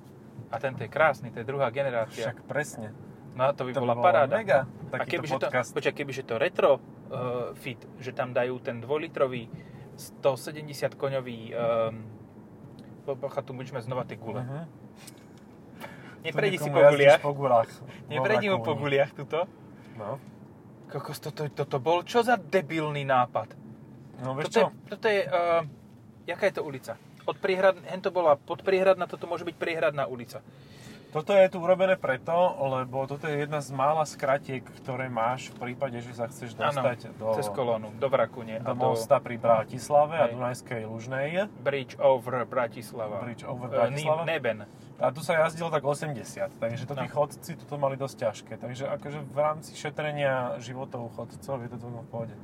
A 0.48 0.56
tento 0.62 0.86
je 0.86 0.88
krásny, 0.88 1.34
to 1.34 1.42
je 1.42 1.46
druhá 1.48 1.68
generácia. 1.74 2.30
však 2.30 2.46
presne. 2.46 2.94
No 3.32 3.48
to 3.56 3.64
by 3.64 3.72
To 3.72 3.80
bola 3.80 3.94
bolo 3.96 4.04
paráda. 4.04 4.34
mega, 4.36 4.68
A 4.92 5.04
kebyže 5.08 5.40
to, 5.40 5.48
počkaj, 5.48 5.94
kebyže 5.96 6.22
to 6.28 6.34
retro 6.36 6.76
uh, 6.76 7.56
fit, 7.56 7.80
že 7.96 8.12
tam 8.12 8.36
dajú 8.36 8.60
ten 8.60 8.84
2-litrový 8.84 9.48
170 9.96 10.96
koňový 10.96 11.38
um, 11.56 12.04
tu 13.42 13.52
budeme 13.56 13.80
znova 13.80 14.04
tie 14.04 14.20
gule. 14.20 14.44
Mhm. 14.44 14.60
Neprejdi 16.28 16.58
Tu 16.60 16.64
si 16.64 16.70
po 16.70 16.78
guliach. 16.78 17.20
po 17.24 17.32
gulách. 17.34 17.70
Neprejdi 18.12 18.46
mu 18.52 18.62
po 18.62 18.76
guliach 18.78 19.10
tuto. 19.16 19.48
No. 19.98 20.20
Kokos, 20.92 21.18
toto, 21.18 21.48
toto 21.48 21.80
bol 21.80 22.04
čo 22.04 22.20
za 22.20 22.36
debilný 22.36 23.02
nápad? 23.08 23.56
No 24.22 24.36
vieš 24.36 24.52
Toto 24.52 24.58
je, 24.60 24.64
čo? 24.64 24.68
toto 24.92 25.06
je 25.08 25.20
uh, 25.24 25.64
jaká 26.28 26.44
je 26.46 26.54
to 26.60 26.62
ulica? 26.62 26.92
Od 27.22 27.36
priehrad, 27.38 27.78
hen 27.86 28.02
to 28.02 28.10
bola 28.10 28.34
podpriehradná, 28.34 29.06
toto 29.06 29.30
môže 29.30 29.46
byť 29.46 29.56
priehradná 29.56 30.06
ulica. 30.10 30.42
Toto 31.12 31.30
je 31.30 31.44
tu 31.46 31.60
urobené 31.60 31.94
preto, 31.94 32.32
lebo 32.72 33.04
toto 33.04 33.28
je 33.28 33.36
jedna 33.38 33.60
z 33.60 33.68
mála 33.70 34.00
skratiek, 34.02 34.64
ktoré 34.80 35.06
máš 35.06 35.52
v 35.52 35.68
prípade, 35.68 36.00
že 36.00 36.16
sa 36.16 36.24
chceš 36.24 36.56
dostať 36.56 37.12
do, 37.14 37.36
cez 37.36 37.46
kolónu, 37.46 37.92
do 37.92 38.08
Vrakune 38.08 38.56
do 38.56 38.64
a 38.64 38.72
do 38.72 38.80
mosta 38.90 39.20
pri 39.20 39.36
Bratislave 39.36 40.16
a 40.16 40.24
Hej. 40.24 40.32
Dunajskej 40.32 40.82
Lužnej. 40.82 41.52
Bridge 41.60 42.00
over 42.00 42.48
Bratislava. 42.48 43.20
Bridge 43.20 43.44
over 43.44 43.68
Eh, 43.68 43.76
Bratislava. 43.76 44.24
Neben. 44.24 44.64
A 44.96 45.10
tu 45.10 45.20
sa 45.20 45.36
jazdilo 45.36 45.68
tak 45.68 45.84
80, 45.84 46.48
takže 46.56 46.88
to 46.88 46.94
tí 46.94 47.04
No. 47.04 47.12
chodci 47.12 47.60
toto 47.60 47.76
mali 47.76 47.94
dosť 47.94 48.16
ťažké. 48.18 48.52
Takže 48.56 48.84
akože 48.88 49.18
v 49.20 49.36
rámci 49.36 49.70
šetrenia 49.74 50.56
životov 50.58 51.12
chodcov 51.12 51.56
je 51.58 51.68
to 51.68 51.76
v 51.76 52.08
pohode. 52.08 52.34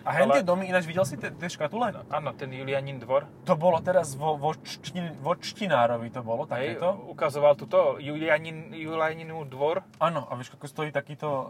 A 0.00 0.10
hen 0.16 0.32
Ale- 0.32 0.40
tie 0.40 0.44
domy, 0.44 0.64
ináč 0.66 0.88
videl 0.88 1.04
si 1.04 1.20
tie 1.20 1.28
tie 1.28 1.48
škatule? 1.48 1.92
No, 1.92 2.00
áno, 2.08 2.32
ten 2.32 2.48
Julianin 2.48 2.96
dvor. 2.96 3.28
To 3.44 3.52
bolo 3.54 3.76
teraz 3.80 4.16
vo, 4.16 4.36
vo, 4.40 4.56
čtin, 4.56 5.12
vo 5.20 5.36
Čtinárovi 5.36 6.08
to 6.08 6.24
bolo, 6.24 6.48
Hej, 6.48 6.80
takéto. 6.80 6.88
ukazoval 7.12 7.52
tuto 7.54 8.00
Julianin, 8.00 8.72
Julianinu 8.72 9.44
dvor. 9.44 9.84
Áno, 10.00 10.24
a 10.24 10.32
vieš, 10.34 10.56
koľko 10.56 10.66
stojí 10.66 10.90
takýto 10.90 11.28
uh, 11.28 11.44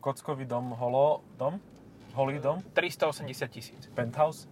kockový 0.00 0.48
dom, 0.48 0.72
holo, 0.72 1.20
dom? 1.36 1.60
Holý 2.12 2.40
dom? 2.40 2.60
380 2.72 3.48
tisíc. 3.48 3.82
Penthouse? 3.92 4.48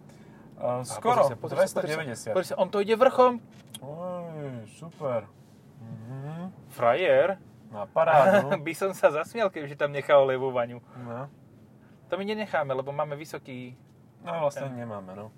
Uh, 0.61 0.85
skoro, 0.85 1.25
pozri 1.25 1.33
sa, 1.33 1.37
pozri 1.37 1.57
sa, 1.57 1.81
pozri 1.81 1.93
sa. 1.97 2.33
290. 2.33 2.37
Pozri 2.37 2.49
sa, 2.53 2.57
on 2.61 2.69
to 2.69 2.85
ide 2.85 2.97
vrchom. 2.97 3.41
Oj, 3.81 4.69
super. 4.77 5.25
Mhm, 5.81 6.53
Frajer. 6.69 7.41
na 7.71 7.87
parádu. 7.87 8.51
by 8.67 8.73
som 8.75 8.91
sa 8.91 9.15
zasmial, 9.15 9.47
kebyže 9.49 9.79
tam 9.79 9.95
nechal 9.95 10.27
levú 10.27 10.51
vaňu. 10.51 10.83
No, 11.07 11.31
To 12.11 12.19
my 12.19 12.25
nenecháme, 12.27 12.75
lebo 12.75 12.91
máme 12.91 13.15
vysoký... 13.15 13.79
no 14.27 14.45
vlastne 14.45 14.67
nemáme, 14.75 15.15
no. 15.15 15.31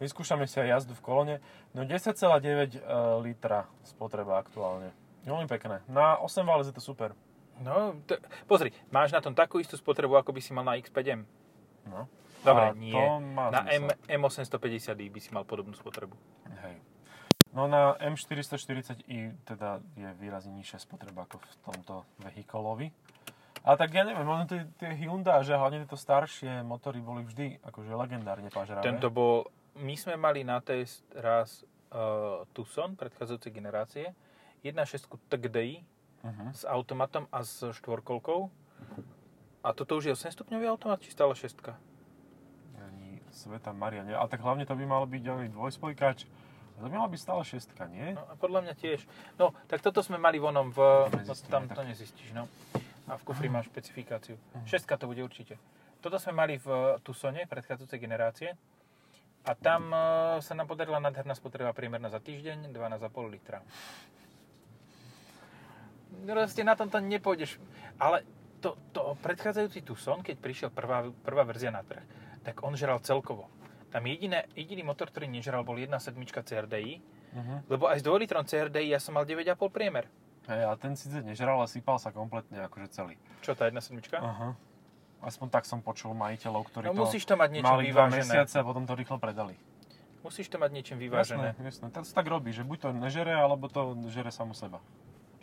Vyskúšame 0.00 0.48
si 0.48 0.56
aj 0.62 0.68
jazdu 0.80 0.94
v 0.96 1.02
kolone. 1.04 1.34
No 1.76 1.84
10,9 1.84 2.16
uh, 2.16 3.18
litra 3.20 3.68
spotreba 3.84 4.40
aktuálne. 4.40 4.94
Veľmi 5.26 5.50
pekné. 5.50 5.84
Na 5.90 6.16
8 6.22 6.46
válec 6.46 6.70
je 6.70 6.76
to 6.78 6.80
super. 6.80 7.12
No, 7.58 7.98
to, 8.06 8.14
pozri, 8.46 8.70
máš 8.94 9.10
na 9.10 9.18
tom 9.18 9.34
takú 9.34 9.58
istú 9.58 9.74
spotrebu, 9.74 10.14
ako 10.14 10.30
by 10.30 10.40
si 10.40 10.54
mal 10.54 10.62
na 10.62 10.78
X5M. 10.78 11.26
No. 11.90 12.06
Dobre, 12.46 12.70
A 12.70 12.74
nie. 12.78 12.94
Na 13.34 13.66
M, 13.66 13.90
zmysel. 13.90 14.14
M850i 14.22 15.10
by 15.10 15.18
si 15.18 15.30
mal 15.34 15.42
podobnú 15.42 15.74
spotrebu. 15.74 16.14
Hej. 16.62 16.78
No 17.50 17.66
na 17.66 17.98
M440i 17.98 19.34
teda 19.42 19.82
je 19.98 20.08
výrazne 20.22 20.54
nižšia 20.54 20.78
spotreba 20.78 21.26
ako 21.26 21.42
v 21.42 21.54
tomto 21.66 21.94
vehikolovi. 22.22 22.94
Ale 23.62 23.76
tak 23.76 23.90
ja 23.94 24.02
neviem, 24.06 24.26
ono 24.26 24.46
tie, 24.46 24.66
tie 24.78 24.94
Hyundai, 24.94 25.42
že 25.42 25.58
hlavne 25.58 25.82
tieto 25.84 25.98
staršie 25.98 26.62
motory 26.62 27.02
boli 27.02 27.26
vždy 27.26 27.62
akože 27.62 27.92
legendárne 27.94 28.48
pažeravé. 28.50 28.86
Tento 28.86 29.10
bol... 29.10 29.48
My 29.78 29.94
sme 29.94 30.18
mali 30.18 30.42
na 30.42 30.58
test 30.58 31.06
raz 31.14 31.62
uh, 31.94 32.42
Tucson, 32.50 32.98
predchádzajúcej 32.98 33.52
generácie, 33.54 34.04
1.6 34.62 35.06
TGDI 35.30 35.86
Uh-huh. 36.18 36.50
s 36.50 36.66
automatom 36.66 37.30
a 37.30 37.46
s 37.46 37.62
štvorkolkou. 37.62 38.50
A 39.62 39.70
toto 39.70 40.02
už 40.02 40.10
je 40.10 40.12
8 40.18 40.34
stupňový 40.34 40.66
automat, 40.66 40.98
či 40.98 41.14
stále 41.14 41.30
6? 41.30 41.54
Ani 42.74 43.22
Sveta 43.30 43.70
Maria, 43.70 44.02
nie? 44.02 44.18
Ale 44.18 44.26
tak 44.26 44.42
hlavne 44.42 44.66
to 44.66 44.74
by 44.74 44.82
mal 44.82 45.06
byť 45.06 45.22
oný 45.22 45.48
dvojspojkač. 45.54 46.26
To 46.78 46.86
by 46.86 46.94
mala 46.94 47.10
byť 47.10 47.20
stále 47.22 47.42
šestka, 47.42 47.90
nie? 47.90 48.14
No, 48.14 48.22
podľa 48.38 48.66
mňa 48.66 48.74
tiež. 48.78 49.06
No, 49.34 49.50
tak 49.66 49.82
toto 49.82 50.02
sme 50.02 50.18
mali 50.18 50.38
vonom 50.38 50.70
v... 50.70 51.10
No, 51.10 51.34
tam 51.50 51.66
to 51.70 51.82
nezistíš, 51.82 52.34
no. 52.34 52.46
A 53.08 53.16
v 53.16 53.22
kufri 53.24 53.48
máš 53.48 53.72
špecifikáciu. 53.72 54.36
Šestka 54.68 55.00
to 55.00 55.08
bude 55.08 55.24
určite. 55.24 55.56
Toto 55.98 56.20
sme 56.20 56.44
mali 56.44 56.54
v 56.60 57.00
Tucsone, 57.02 57.48
predchádzajúcej 57.48 57.98
generácie. 57.98 58.48
A 59.48 59.56
tam 59.56 59.90
e, 59.90 59.98
sa 60.44 60.52
nám 60.52 60.68
podarila 60.68 61.00
nádherná 61.00 61.32
spotreba 61.32 61.72
priemerná 61.72 62.12
za 62.12 62.20
týždeň, 62.20 62.68
12,5 62.68 63.34
litra. 63.34 63.58
Proste 66.28 66.62
na 66.62 66.76
tomto 66.76 67.00
nepôjdeš. 67.00 67.56
Ale 67.96 68.22
to, 68.60 68.76
to 68.92 69.16
predchádzajúci 69.24 69.82
Tucson, 69.82 70.20
keď 70.20 70.36
prišiel 70.38 70.70
prvá, 70.70 71.08
prvá 71.24 71.42
verzia 71.48 71.72
na 71.72 71.80
trh, 71.80 72.04
tak 72.44 72.60
on 72.60 72.76
žeral 72.76 73.00
celkovo. 73.00 73.48
Tam 73.88 74.04
jediné, 74.04 74.44
jediný 74.52 74.92
motor, 74.92 75.08
ktorý 75.08 75.32
nežeral, 75.32 75.64
bol 75.64 75.80
1.7 75.80 76.12
CRDI, 76.44 77.18
Uh-huh. 77.28 77.60
lebo 77.68 77.84
aj 77.92 78.00
s 78.00 78.04
2 78.08 78.24
litrom 78.24 78.40
CRDI 78.40 78.96
ja 78.96 79.00
som 79.00 79.12
mal 79.12 79.28
9,5 79.28 79.68
priemer. 79.68 80.08
Hej, 80.48 80.64
a 80.64 80.72
ten 80.80 80.96
síce 80.96 81.20
nežral, 81.20 81.60
ale 81.60 81.68
sypal 81.68 82.00
sa 82.00 82.08
kompletne 82.08 82.64
akože 82.64 82.88
celý. 82.88 83.14
Čo 83.44 83.52
tá 83.52 83.68
1.7? 83.68 84.00
Aha. 84.16 84.56
Aspoň 85.20 85.46
tak 85.50 85.68
som 85.68 85.84
počul 85.84 86.16
majiteľov, 86.16 86.62
ktorí 86.72 86.84
No 86.88 86.94
to 86.94 87.04
musíš 87.04 87.28
to 87.28 87.34
mať 87.36 87.50
niečo 87.52 87.68
mali 87.68 87.92
dva 87.92 88.06
mesiace 88.08 88.54
a 88.56 88.64
potom 88.64 88.86
to 88.86 88.96
rýchlo 88.96 89.20
predali. 89.20 89.58
Musíš 90.24 90.48
to 90.48 90.56
mať 90.56 90.70
niečím 90.72 90.96
vyvážené. 90.96 91.52
Jasné, 91.52 91.64
jasné. 91.68 91.86
Tak 91.90 92.02
sa 92.08 92.12
tak 92.16 92.26
robí, 92.26 92.50
že 92.54 92.64
buď 92.64 92.78
to 92.80 92.88
nežere, 92.96 93.34
alebo 93.34 93.68
to 93.68 93.92
žere 94.08 94.32
samu 94.32 94.56
seba. 94.56 94.80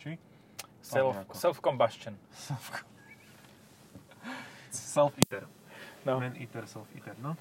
Či? 0.02 0.18
Self, 0.82 1.16
self-combustion. 1.32 2.14
Self-eater. 4.70 5.46
No. 6.04 6.20
Man-eater, 6.20 6.66
self-eater, 6.66 7.14
no. 7.18 7.34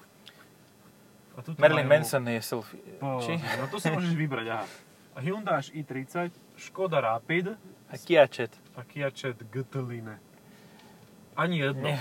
A 1.35 1.43
Marilyn 1.59 1.85
majú- 1.85 1.93
Manson 1.99 2.23
je 2.25 2.41
self... 2.41 2.67
Po, 2.97 3.19
Či? 3.21 3.35
No 3.59 3.67
tu 3.67 3.77
si 3.77 3.91
môžeš 3.91 4.15
vybrať, 4.15 4.47
aha. 4.49 4.65
Hyundai 5.15 5.61
i30, 5.61 6.29
Škoda 6.55 6.99
Rapid 6.99 7.55
A 7.87 7.95
Kia 7.97 8.27
Ceed. 8.27 8.51
a 8.73 8.83
Kia 8.83 9.07
Ceed 9.09 9.39
GT-Line. 9.45 10.19
Ani 11.35 11.59
jedno. 11.59 11.91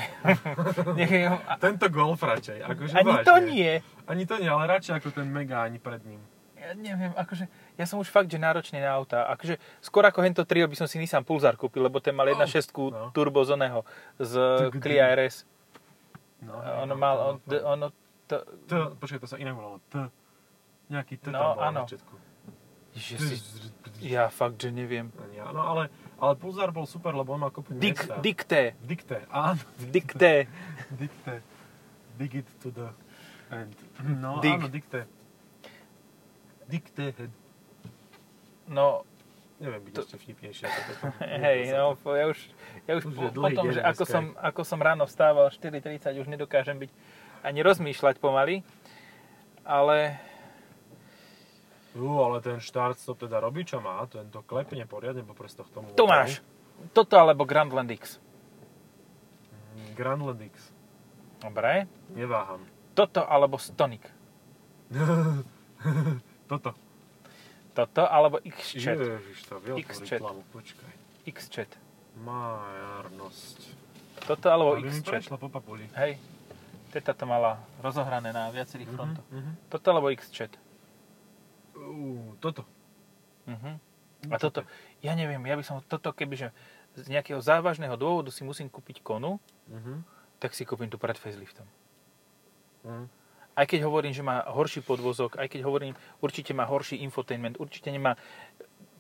Neviem, 0.95 1.35
Tento 1.65 1.87
Golf 1.89 2.23
radšej. 2.23 2.59
Akože 2.61 2.95
ani 2.95 3.11
vážne. 3.13 3.25
to 3.25 3.35
nie. 3.41 3.73
Ani 4.05 4.23
to 4.25 4.35
nie, 4.37 4.47
ale 4.47 4.67
radšej 4.69 4.95
ako 4.95 5.11
ten 5.13 5.27
Mega 5.27 5.63
ani 5.63 5.79
pred 5.79 6.03
ním. 6.03 6.23
Ja 6.55 6.73
neviem, 6.73 7.13
akože, 7.13 7.45
ja 7.75 7.85
som 7.85 7.99
už 7.99 8.09
fakt, 8.09 8.27
že 8.27 8.39
náročný 8.39 8.79
na 8.79 8.89
auta. 8.91 9.29
Akože, 9.29 9.61
skôr 9.79 10.01
ako 10.03 10.23
hento 10.23 10.43
trio 10.43 10.65
by 10.65 10.73
som 10.75 10.87
si 10.87 10.97
Nissan 10.97 11.21
Pulsar 11.21 11.55
kúpil, 11.55 11.83
lebo 11.83 11.99
ten 11.99 12.11
mal 12.11 12.25
1.6 12.25 12.73
No. 12.89 13.11
turbo 13.11 13.43
z 13.43 13.53
oného, 13.53 13.85
z 14.17 14.33
Clio 14.73 15.05
RS. 15.05 15.45
No, 16.41 16.57
Ono 16.81 16.95
mal, 16.95 17.17
on, 17.21 17.37
ono, 17.45 17.87
T, 18.25 18.41
počkaj, 18.97 19.19
to 19.19 19.27
sa 19.27 19.37
inak 19.37 19.53
volalo. 19.53 19.77
T. 19.85 20.09
Nejaký 20.89 21.15
T 21.19 21.29
No, 21.29 21.37
tam 21.37 21.45
bol 21.53 21.65
na 21.67 21.81
začiatku. 21.85 22.15
Že 22.95 23.15
si, 23.19 23.35
ja 24.01 24.27
fakt, 24.29 24.57
že 24.57 24.71
neviem. 24.71 25.11
Ja. 25.31 25.51
No 25.51 25.61
ale, 25.61 25.91
ale 26.17 26.33
Pulsar 26.35 26.71
bol 26.71 26.85
super, 26.85 27.11
lebo 27.11 27.33
on 27.33 27.41
mal 27.41 27.51
kopu 27.51 27.75
Dik, 27.75 27.99
miesta. 27.99 28.15
dikté, 28.19 28.63
Dikte, 28.81 29.19
áno. 29.29 29.59
dikté. 29.81 30.47
Dikte. 31.01 31.35
Dig 32.15 32.33
it 32.37 32.49
to 32.59 32.71
the 32.71 32.89
end. 33.51 33.75
No 34.01 34.39
Dig. 34.39 34.55
áno, 34.55 34.71
dikte. 34.71 35.11
Dikte 36.65 37.11
head. 37.13 37.33
No, 38.67 39.03
Neviem 39.55 39.87
byť 39.87 39.93
To- 39.95 40.03
ešte 40.03 40.19
vtipnejšie 40.19 40.67
hej, 41.47 41.59
no, 41.71 41.95
ja 42.11 42.25
už, 42.27 42.39
ja 42.85 42.93
už, 42.99 43.03
Už 43.07 43.15
po, 43.15 43.31
po 43.31 43.49
tom, 43.55 43.71
že 43.71 43.79
ako 43.79 44.03
som, 44.03 44.25
ako 44.35 44.61
som 44.67 44.83
ráno 44.83 45.07
vstával 45.07 45.47
4.30, 45.47 46.11
už 46.19 46.27
nedokážem 46.27 46.75
byť 46.75 46.91
ani 47.47 47.63
rozmýšľať 47.63 48.19
pomaly. 48.19 48.67
Ale 49.63 50.19
Ú, 51.95 52.19
ale 52.27 52.43
ten 52.43 52.59
štart 52.59 52.99
stop 52.99 53.23
teda 53.23 53.39
robí, 53.39 53.63
čo 53.63 53.79
má. 53.79 54.03
Tento 54.11 54.43
klepne 54.43 54.83
poriadne 54.83 55.23
po 55.23 55.35
prstoch 55.35 55.71
tomu. 55.71 55.95
tu 55.95 56.07
máš. 56.11 56.43
Toto 56.91 57.15
alebo 57.15 57.47
Grandland 57.47 57.91
X. 57.95 58.19
Grandland 59.95 60.43
X. 60.43 60.75
Dobre. 61.39 61.87
Neváham. 62.11 62.67
Toto 62.99 63.23
alebo 63.23 63.59
Stonic. 63.63 64.03
Toto. 66.51 66.75
Toto 67.75 68.03
alebo 68.07 68.39
X-Chat. 68.43 68.99
Ježiš, 68.99 69.39
to 69.51 69.59
X-Chat. 69.79 70.23
počkaj. 70.55 70.93
X-Chat. 71.27 71.71
Majárnosť. 72.23 73.59
Toto 74.31 74.47
alebo 74.51 74.79
mi 74.79 74.87
X-Chat. 74.91 75.27
po 75.35 75.51
papuli. 75.51 75.87
Hej. 75.99 76.19
Teta 76.95 77.11
to 77.11 77.27
mala 77.27 77.59
rozohrané 77.83 78.31
na 78.31 78.55
viacerých 78.55 78.91
frontoch. 78.95 79.27
Mhm, 79.31 79.39
mhm. 79.43 79.53
Toto 79.67 79.87
alebo 79.91 80.15
X-Chat. 80.15 80.55
Uú, 81.75 82.35
toto. 82.39 82.65
Mhm. 83.47 83.79
A 84.33 84.37
toto, 84.41 84.65
ja 85.05 85.13
neviem, 85.13 85.43
ja 85.45 85.53
by 85.53 85.63
som 85.63 85.85
toto, 85.85 86.09
kebyže 86.11 86.49
z 86.97 87.07
nejakého 87.11 87.43
závažného 87.43 87.93
dôvodu 87.99 88.33
si 88.33 88.41
musím 88.41 88.71
kúpiť 88.71 89.03
konu, 89.03 89.37
Mhm. 89.69 90.01
tak 90.39 90.55
si 90.55 90.65
kúpim 90.65 90.89
tu 90.89 90.97
pred 90.97 91.19
faceliftom. 91.19 91.67
Mhm. 92.85 93.07
Aj 93.55 93.67
keď 93.71 93.87
hovorím, 93.87 94.11
že 94.11 94.23
má 94.23 94.43
horší 94.51 94.83
podvozok, 94.83 95.39
aj 95.39 95.47
keď 95.47 95.63
hovorím, 95.63 95.95
určite 96.19 96.51
má 96.51 96.67
horší 96.67 96.99
infotainment, 97.07 97.55
určite 97.63 97.87
nemá 97.87 98.19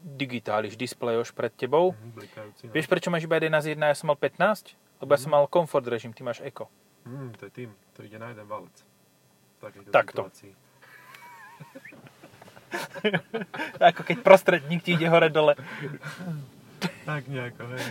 digitáliš, 0.04 0.76
displej 0.76 1.18
už 1.18 1.32
pred 1.32 1.50
tebou. 1.50 1.96
No. 1.96 2.22
Vieš, 2.70 2.86
prečo 2.86 3.08
máš 3.10 3.24
iba 3.24 3.40
1 3.40 3.50
ja 3.82 3.96
som 3.96 4.12
mal 4.12 4.18
15? 4.20 4.76
Lebo 5.00 5.10
ja 5.10 5.18
som 5.18 5.32
mal 5.32 5.48
comfort 5.50 5.88
režim, 5.88 6.12
ty 6.12 6.22
máš 6.22 6.38
eco. 6.44 6.70
Mm, 7.04 7.34
to 7.34 7.48
je 7.48 7.52
tým. 7.52 7.70
To 7.92 8.04
ide 8.04 8.16
na 8.16 8.30
jeden 8.30 8.46
valec. 8.46 8.72
Takejto 9.58 9.90
Takto. 9.90 10.22
situácii. 10.28 10.52
Ako 13.92 14.00
keď 14.02 14.16
prostredník 14.20 14.80
ti 14.82 14.94
ide 14.98 15.06
hore-dole. 15.08 15.54
Tak 17.04 17.28
nejako, 17.28 17.62
hej. 17.74 17.84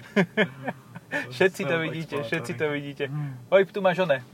Všetci 1.29 1.61
to 1.65 1.75
vidíte, 1.79 2.15
všetci 2.25 2.53
to 2.57 2.65
vidíte. 2.73 3.03
Mm. 3.09 3.33
Oj, 3.53 3.61
tu 3.69 3.79
máš 3.81 4.01
one. 4.01 4.25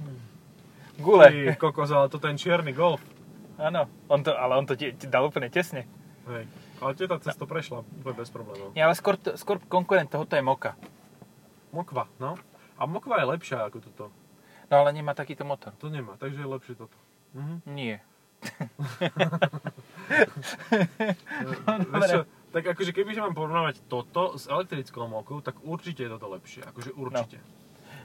Gule. 0.99 1.27
Ty 1.31 1.55
kokos, 1.55 1.91
ale 1.91 2.07
to 2.11 2.19
ten 2.19 2.35
čierny 2.35 2.71
golf. 2.75 3.03
Áno, 3.59 3.91
on 4.07 4.23
to, 4.23 4.31
ale 4.31 4.55
on 4.55 4.63
to 4.63 4.75
ti, 4.79 4.95
ti 4.95 5.07
dal 5.07 5.27
úplne 5.27 5.51
tesne. 5.51 5.83
Hej. 6.31 6.47
Ale 6.79 6.91
teta 6.95 7.19
cez 7.19 7.35
to 7.35 7.43
prešla 7.43 7.83
úplne 7.83 8.15
bez 8.15 8.31
problémov. 8.31 8.71
Nie, 8.71 8.87
ale 8.87 8.95
skôr, 8.95 9.19
skôr 9.35 9.59
konkurent 9.67 10.07
tohoto 10.07 10.39
je 10.39 10.43
Moka. 10.43 10.79
Mokva, 11.75 12.07
no. 12.23 12.39
A 12.79 12.87
Mokva 12.87 13.19
je 13.19 13.27
lepšia 13.35 13.67
ako 13.67 13.83
toto. 13.83 14.05
No 14.71 14.85
ale 14.85 14.95
nemá 14.95 15.11
takýto 15.11 15.43
motor. 15.43 15.75
To 15.83 15.91
nemá, 15.91 16.15
takže 16.15 16.39
je 16.39 16.47
lepšie 16.47 16.73
toto. 16.79 16.95
Mhm. 17.35 17.55
Nie. 17.67 17.99
Vieš 21.89 22.03
čo, 22.07 22.21
tak 22.49 22.63
akože 22.67 22.91
keby 22.91 23.13
mám 23.15 23.33
porovnávať 23.33 23.83
toto 23.85 24.35
s 24.35 24.47
elektrickou 24.47 25.05
mokou, 25.05 25.39
tak 25.39 25.59
určite 25.61 26.01
je 26.01 26.09
toto 26.09 26.27
lepšie. 26.29 26.65
Akože 26.65 26.91
určite. 26.93 27.37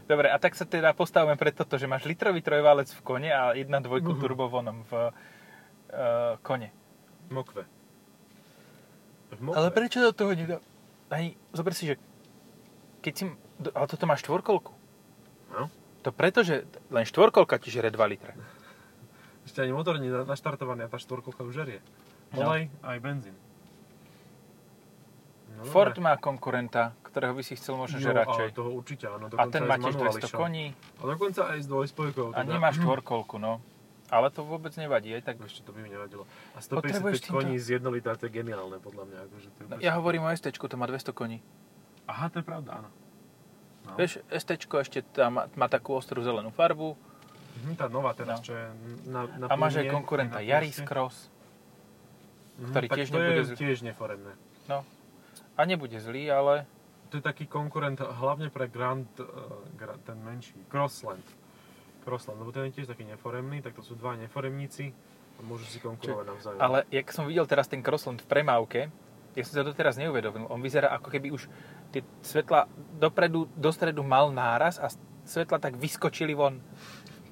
Dobre, 0.04 0.28
a 0.28 0.36
tak 0.36 0.52
sa 0.52 0.68
teda 0.68 0.92
postavíme 0.92 1.32
pred 1.34 1.56
toto, 1.56 1.80
že 1.80 1.88
máš 1.88 2.04
litrový 2.04 2.44
trojválec 2.44 2.92
v 2.92 3.00
kone 3.00 3.30
a 3.32 3.56
jedna 3.56 3.80
dvojku 3.80 4.12
Mhm. 4.12 4.20
turbovonom 4.20 4.84
v 4.84 4.92
uh, 4.92 5.10
kone. 6.42 6.68
Mokve. 7.32 7.64
V 9.32 9.40
Mokve. 9.40 9.56
Ale 9.56 9.72
prečo 9.72 10.04
do 10.04 10.12
toho 10.12 10.36
nedá... 10.36 10.60
Ani, 11.08 11.32
zober 11.50 11.72
si, 11.72 11.88
že 11.88 11.96
keď 13.00 13.12
si... 13.16 13.24
Ale 13.72 13.86
toto 13.88 14.04
má 14.04 14.12
štvorkolku. 14.12 14.72
No. 15.56 15.72
To 16.04 16.12
preto, 16.12 16.44
že 16.44 16.68
len 16.92 17.08
štvorkolka 17.08 17.56
ti 17.56 17.72
žere 17.72 17.88
2 17.88 17.96
litre. 18.04 18.36
Ešte 19.44 19.60
ani 19.60 19.72
motor 19.72 19.96
nie 19.96 20.08
je 20.08 20.24
naštartovaný 20.24 20.84
a 20.84 20.88
tá 20.88 20.96
štvorkolka 20.96 21.44
už 21.44 21.54
žerie. 21.54 21.80
No. 22.32 22.44
Olej 22.44 22.72
aj 22.80 22.98
benzín. 22.98 23.36
No, 25.54 25.62
Ford 25.64 25.94
má 25.98 26.18
konkurenta, 26.18 26.96
ktorého 27.04 27.30
by 27.30 27.42
si 27.46 27.54
chcel 27.54 27.78
možno 27.78 28.02
že 28.02 28.10
Jo, 28.10 28.16
radšej. 28.16 28.48
toho 28.52 28.74
určite 28.74 29.06
áno. 29.06 29.30
A 29.30 29.46
ten 29.46 29.62
má 29.62 29.78
tiež 29.78 29.94
200 29.94 30.02
manuálišom. 30.26 30.34
koní 30.34 30.66
A 30.98 31.02
dokonca 31.06 31.40
aj 31.46 31.58
s 31.62 31.66
dvojspojkou. 31.70 32.34
a 32.34 32.40
nemá 32.42 32.74
štvorkolku, 32.74 33.38
no. 33.38 33.62
Ale 34.10 34.28
to 34.28 34.44
vôbec 34.44 34.74
nevadí, 34.76 35.10
aj 35.10 35.22
tak... 35.24 35.40
Ešte 35.40 35.64
to 35.64 35.72
by 35.72 35.80
mi 35.80 35.90
nevadilo. 35.90 36.28
A 36.52 36.60
Potrebuješ 36.60 37.24
155 37.24 37.24
týmto- 37.24 37.34
koní 37.34 37.54
z 37.56 37.66
1 37.78 37.88
litra, 37.88 38.14
to 38.14 38.26
je 38.26 38.32
geniálne 38.34 38.76
podľa 38.76 39.04
mňa. 39.06 39.18
Akože 39.26 39.48
to 39.48 39.58
je 39.58 39.66
No, 39.70 39.74
ja 39.80 39.92
hovorím 39.94 40.26
o 40.26 40.30
ST, 40.30 40.44
to 40.50 40.76
má 40.76 40.84
200 40.84 41.10
koní. 41.10 41.38
Aha, 42.04 42.28
to 42.28 42.38
je 42.38 42.44
pravda, 42.44 42.84
áno. 42.84 42.90
No. 43.84 43.96
Vieš, 43.96 44.20
ST 44.28 44.50
ešte 44.58 45.00
tam 45.06 45.38
má, 45.38 45.42
má 45.56 45.66
takú 45.68 45.94
ostrú 45.94 46.20
zelenú 46.20 46.50
farbu 46.50 46.96
Mhm, 47.56 47.72
tá 47.74 47.86
nová 47.86 48.10
teraz, 48.12 48.38
No. 48.38 48.44
čo 48.44 48.52
je 48.52 48.66
na, 49.06 49.20
na 49.30 49.44
a 49.46 49.54
máš 49.54 49.78
aj 49.78 49.86
konkurenta 49.88 50.38
Yaris. 50.38 50.80
Cross. 50.80 51.30
Mhm, 52.56 52.70
ktorý 52.70 52.86
tak 52.86 52.96
tiež 52.96 53.08
to 53.08 53.16
nebude 53.16 53.34
je 53.34 53.44
zl- 53.44 53.56
tiež 53.56 53.76
neforemné. 53.82 54.32
No. 54.66 54.82
A 55.52 55.60
nebude 55.62 55.96
zlý, 55.96 56.28
ale 56.28 56.66
To 57.06 57.16
je 57.16 57.24
taký 57.24 57.46
konkurent 57.46 57.94
hlavne 57.96 58.48
pre 58.48 58.66
Grand, 58.66 59.06
uh, 59.16 59.26
Gra- 59.72 59.94
ten 60.00 60.18
menší, 60.18 60.58
Crossland. 60.66 61.22
Crossland, 62.02 62.36
lebo 62.36 62.50
ten 62.50 62.66
je 62.66 62.74
tiež 62.74 62.90
taký 62.90 63.06
neforemný, 63.06 63.62
tak 63.62 63.70
to 63.72 63.80
sú 63.80 63.94
dva 63.94 64.12
neforemníci 64.14 64.90
a 65.32 65.40
môžu 65.40 65.62
si 65.64 65.78
konkurovať 65.78 66.26
navzájom. 66.26 66.58
Ale 66.58 66.82
jak 66.88 67.06
som 67.08 67.24
videl 67.24 67.46
teraz 67.46 67.64
ten 67.64 67.80
Crossland 67.80 68.18
v 68.18 68.26
premávke, 68.26 68.80
ja 69.30 69.42
som 69.42 69.52
sa 69.52 69.62
doteraz 69.62 69.94
neuvedomil, 69.94 70.46
on 70.46 70.58
vyzerá 70.58 70.90
ako 70.90 71.06
keby 71.08 71.30
už 71.30 71.46
tie 71.88 72.02
svetla 72.20 72.66
dopredu, 72.98 73.46
do 73.48 73.70
stredu 73.70 74.02
mal 74.02 74.28
náraz 74.28 74.76
a 74.76 74.90
svetla 75.22 75.58
tak 75.60 75.74
vyskočili 75.74 76.34
von. 76.34 76.58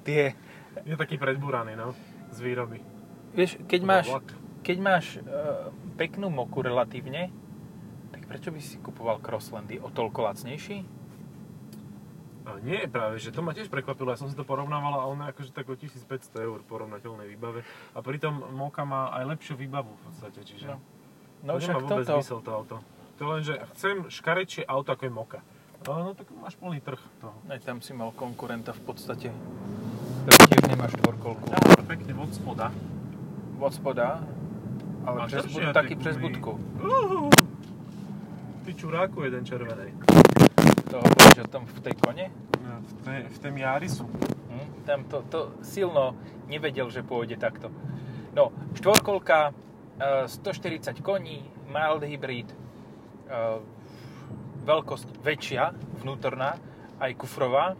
Tie, 0.03 0.35
Je 0.83 0.95
taký 0.95 1.15
predbúraný, 1.15 1.73
no, 1.73 1.95
z 2.29 2.37
výroby. 2.39 2.79
vieš, 3.31 3.55
keď 3.61 3.79
Podľa 3.79 3.91
máš, 3.93 4.05
vlak. 4.07 4.27
keď 4.61 4.77
máš 4.79 5.05
e, 5.13 5.19
peknú 5.95 6.27
moku 6.27 6.59
relatívne, 6.59 7.31
tak 8.09 8.25
prečo 8.25 8.49
by 8.49 8.59
si 8.59 8.77
kupoval 8.77 9.17
Crosslandy? 9.17 9.77
O 9.77 9.87
toľko 9.87 10.19
lacnejší? 10.23 10.83
Ale 12.43 12.59
nie, 12.59 12.83
práve, 12.85 13.15
že 13.17 13.31
to 13.31 13.39
ma 13.39 13.51
tiež 13.51 13.67
prekvapilo, 13.67 14.11
ja 14.11 14.19
som 14.19 14.27
si 14.27 14.35
to 14.35 14.43
porovnával 14.43 14.97
a 14.97 15.07
on 15.07 15.15
je 15.17 15.31
akože 15.31 15.51
tak 15.51 15.63
o 15.65 15.73
1500 15.73 16.03
eur 16.37 16.59
porovnateľnej 16.61 17.27
výbave. 17.29 17.63
A 17.95 17.99
pritom 17.99 18.35
Moka 18.51 18.83
má 18.83 19.07
aj 19.09 19.23
lepšiu 19.29 19.55
výbavu 19.55 19.87
v 19.89 20.01
podstate, 20.03 20.43
čiže 20.43 20.67
No. 20.67 20.75
to 20.75 20.83
No 21.41 21.51
nemá 21.53 21.59
však 21.61 21.75
vôbec 21.77 22.03
toto. 22.03 22.13
zmysel 22.13 22.39
to 22.39 22.51
auto. 22.51 22.75
To 23.13 23.23
len, 23.29 23.41
že 23.41 23.55
chcem 23.71 23.95
škarečie 24.05 24.63
auto 24.65 24.91
ako 24.91 25.03
je 25.03 25.13
Moka. 25.13 25.39
No, 25.87 25.99
no 25.99 26.11
tak 26.15 26.31
máš 26.31 26.55
plný 26.55 26.79
trh 26.79 26.99
toho. 27.19 27.35
Aj 27.51 27.59
tam 27.59 27.83
si 27.83 27.91
mal 27.91 28.15
konkurenta 28.15 28.71
v 28.71 28.81
podstate, 28.87 29.27
ktorý 30.23 30.37
tiež 30.47 30.63
nemá 30.71 30.87
štvorkolku. 30.87 31.43
No, 31.51 31.57
pekne 31.83 32.15
od 32.15 32.31
spoda. 32.31 32.71
Od 33.59 33.73
spoda, 33.73 34.23
ale 35.03 35.17
A 35.21 35.25
přes, 35.27 35.45
bud- 35.51 35.73
taky 35.75 35.95
tie 35.95 35.99
přes 35.99 36.15
gumy. 36.15 36.23
budku. 36.31 36.51
Uhu. 36.79 37.29
Ty 38.63 38.71
čuráku 38.73 39.27
jeden 39.27 39.43
červenej. 39.45 39.91
To 40.87 41.03
hovoríš 41.03 41.43
o 41.43 41.47
tom 41.51 41.65
v 41.67 41.79
tej 41.83 41.95
kone? 41.99 42.25
No, 42.63 42.79
v, 42.79 42.91
tej, 43.03 43.19
v 43.27 43.37
tém 43.39 43.55
Jarisu. 43.57 44.07
Hm? 44.51 44.67
Tam 44.87 45.03
to, 45.03 45.19
to 45.27 45.39
silno 45.67 46.15
nevedel, 46.47 46.87
že 46.87 47.03
pôjde 47.03 47.35
takto. 47.35 47.67
No, 48.31 48.55
štvorkolka, 48.79 49.51
e, 49.99 50.27
140 50.31 51.03
koní, 51.03 51.43
mild 51.67 52.03
hybrid, 52.07 52.47
e, 52.47 52.55
veľkosť 54.63 55.07
väčšia, 55.21 55.75
vnútorná, 56.01 56.55
aj 57.03 57.11
kufrová 57.19 57.75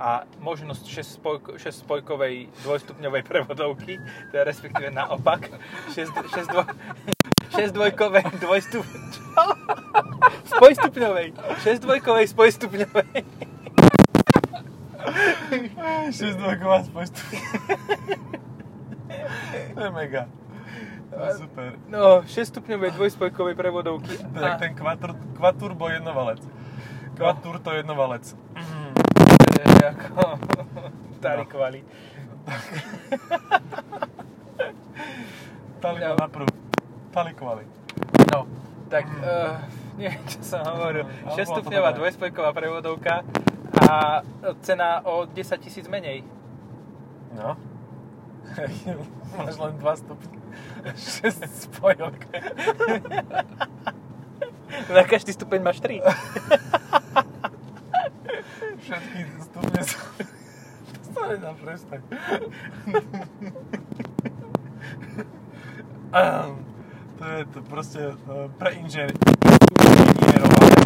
a 0.00 0.24
možnosť 0.40 0.84
6, 0.88 1.16
spojko, 1.20 1.50
6 1.60 1.84
spojkovej 1.84 2.48
dvojstupňovej 2.64 3.22
prevodovky, 3.28 4.00
je 4.32 4.40
respektíve 4.40 4.88
naopak, 4.88 5.52
6, 5.92 6.08
6, 6.08 6.48
dvo, 6.48 6.64
6 7.52 7.76
dvojkovej 7.76 8.24
dvojstup... 8.40 8.86
Spojstupňovej, 10.48 11.36
6 11.64 11.84
dvojkovej 11.84 12.26
spojstupňovej. 12.32 13.16
6 16.12 16.40
dvojková 16.40 16.78
spojstu. 16.88 17.20
to 19.74 19.80
je 19.80 19.90
mega. 19.92 20.28
To 21.12 21.20
je 21.22 21.34
super. 21.38 21.76
No, 21.86 22.24
6-stupňovej 22.24 22.90
dvojspojkovej 22.92 23.54
prevodovky. 23.54 24.16
To 24.16 24.38
je 24.38 24.42
jak 24.42 24.58
ten 24.58 24.72
kvatur, 24.72 25.12
kvaturbo 25.36 25.88
jednovalec. 25.88 26.40
Kvaturto 27.12 27.70
jednovalec. 27.72 28.24
To 29.36 29.50
je 29.52 29.84
ako 29.84 30.24
starý 31.20 31.44
No. 31.44 31.50
kvali. 31.50 31.80
Taliko 35.80 36.08
No. 36.08 36.16
naprv. 36.16 36.46
No, 38.32 38.38
tak 38.88 39.04
uh, 39.04 39.60
neviem, 39.94 40.22
čo 40.24 40.40
som 40.40 40.64
hovoril. 40.64 41.04
Ale 41.04 41.36
6 41.36 41.44
bolo 41.44 41.44
to 41.44 41.52
stupňová 41.60 41.90
dobré. 41.90 41.98
dvojspojková 42.00 42.50
prevodovka 42.52 43.14
a 43.82 44.22
cena 44.62 45.04
o 45.04 45.26
10 45.26 45.36
tisíc 45.60 45.84
menej. 45.86 46.24
No. 47.34 47.56
Máš 49.38 49.56
len 49.58 49.78
2 49.78 49.96
stupne. 49.96 50.38
6 50.96 51.46
spojok. 51.68 52.14
Na 54.92 55.02
každý 55.04 55.32
stupeň 55.36 55.60
máš 55.62 55.80
3. 55.84 56.00
Všetky 58.82 59.18
stupne 59.44 59.80
sú... 59.84 59.98
Nedá 61.22 61.54
prestať. 61.54 62.02
Ehm, 66.12 66.50
to 67.16 67.24
je 67.24 67.44
to 67.52 67.60
proste 67.68 68.00
uh, 68.12 68.16
pre 68.58 68.70
inžinier- 68.80 69.16
inžinierované. 69.80 70.76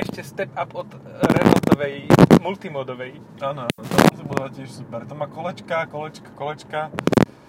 Ešte 0.00 0.22
step 0.26 0.50
up 0.52 0.74
od 0.74 0.90
Renaultovej 1.22 2.08
multimodovej. 2.44 3.12
Áno, 3.40 3.68
to 3.72 3.87
budovať 4.28 4.52
tiež 4.60 4.70
super. 4.84 5.08
To 5.08 5.14
má 5.16 5.24
kolečka, 5.24 5.88
kolečka, 5.88 6.28
kolečka. 6.36 6.80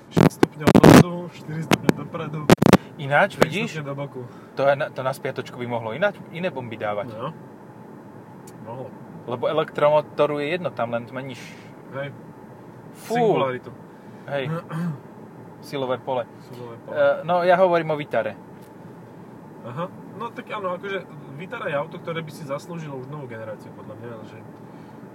6 0.10 0.42
stupňov 0.42 0.70
dozadu, 0.74 1.14
4 1.30 1.68
stupňov 1.70 1.94
dopredu. 1.94 2.42
Ináč, 2.98 3.38
vidíš? 3.38 3.84
do 3.86 3.94
boku. 3.96 4.26
To, 4.58 4.66
je 4.66 4.76
to 4.92 5.02
na 5.04 5.14
spiatočku 5.14 5.56
by 5.60 5.68
mohlo 5.68 5.94
ináč, 5.94 6.18
iné 6.34 6.50
bomby 6.50 6.76
dávať. 6.76 7.14
No. 7.14 7.32
Mohlo. 8.66 8.88
Lebo 9.30 9.44
elektromotoru 9.46 10.42
je 10.42 10.58
jedno, 10.58 10.74
tam 10.74 10.92
len 10.92 11.06
zmeníš... 11.06 11.40
Hej. 11.94 12.10
Fú, 13.06 13.16
Singularitu. 13.16 13.72
hej, 14.28 14.50
silové 15.70 16.02
pole. 16.02 16.26
Silové 16.50 16.76
pole. 16.84 16.94
E, 16.98 17.24
no, 17.24 17.46
ja 17.46 17.56
hovorím 17.62 17.94
o 17.94 17.98
Vitare. 18.02 18.34
Aha. 19.64 19.86
No 20.20 20.34
tak 20.34 20.50
áno, 20.52 20.76
akože 20.76 21.06
Vitara 21.40 21.72
je 21.72 21.76
auto, 21.80 22.02
ktoré 22.02 22.20
by 22.20 22.32
si 22.34 22.44
zaslúžilo 22.44 23.00
už 23.00 23.08
novú 23.08 23.30
generáciu, 23.30 23.72
podľa 23.78 23.96
mňa, 23.96 24.10
že 24.28 24.38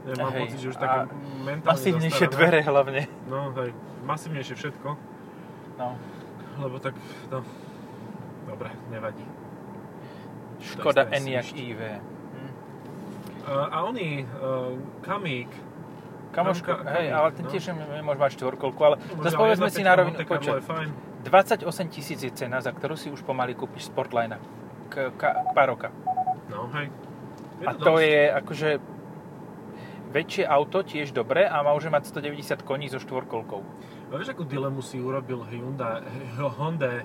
ja 0.04 0.14
mám 0.18 0.32
Hej, 0.32 0.40
pocit, 0.44 0.58
že 0.60 0.68
už 0.68 0.76
také 0.76 0.98
mentálne 1.40 1.70
Masívnejšie 1.72 2.26
zastarané. 2.28 2.36
dvere 2.36 2.58
hlavne. 2.62 3.00
No 3.24 3.38
hej, 3.56 3.70
masívnejšie 4.04 4.54
všetko, 4.54 4.88
No. 5.74 5.88
lebo 6.60 6.76
tak, 6.78 6.94
no, 7.28 7.40
dobre, 8.46 8.68
nevadí. 8.88 9.24
Škoda 10.60 11.04
To 11.04 11.12
Enyaq 11.12 11.50
iV. 11.52 11.80
Hm. 11.80 12.50
A, 13.44 13.52
a 13.68 13.78
oni, 13.84 14.22
uh, 14.24 14.72
Kamík, 15.02 15.50
Kamoško, 16.32 16.66
Kam- 16.66 16.84
kam- 16.84 16.94
hej, 16.94 17.06
kam- 17.10 17.18
ale 17.18 17.28
ten 17.32 17.44
no. 17.44 17.50
tiež 17.50 17.62
nemôže 17.70 18.18
mať 18.18 18.30
štvorkolku, 18.34 18.80
ale 18.80 18.96
zase 19.22 19.36
povedzme 19.36 19.68
si 19.70 19.82
na 19.82 19.94
rovinu, 19.94 20.16
počkaj, 20.18 20.58
je 20.58 20.64
fajn. 20.64 20.88
28 21.24 21.64
tisíc 21.88 22.20
je 22.20 22.30
cena, 22.30 22.60
za 22.60 22.68
ktorú 22.70 22.94
si 22.94 23.08
už 23.08 23.24
pomaly 23.24 23.56
kúpiš 23.56 23.88
Sportline 23.88 24.36
k, 24.92 25.08
k, 25.16 25.22
k 25.24 25.50
pár 25.56 25.72
roka. 25.72 25.88
No 26.52 26.68
hej. 26.76 26.92
A 27.64 27.72
to 27.72 27.96
je 27.96 28.28
akože 28.28 28.68
väčšie 30.14 30.46
auto, 30.46 30.86
tiež 30.86 31.10
dobré 31.10 31.42
a 31.42 31.58
môže 31.66 31.90
mať 31.90 32.14
190 32.14 32.62
koní 32.62 32.86
so 32.86 33.02
štvorkolkou. 33.02 33.60
A 34.08 34.12
vieš, 34.14 34.30
akú 34.30 34.46
dilemu 34.46 34.78
si 34.78 35.02
urobil 35.02 35.42
Hyundai, 35.50 36.06
Honda, 36.38 37.02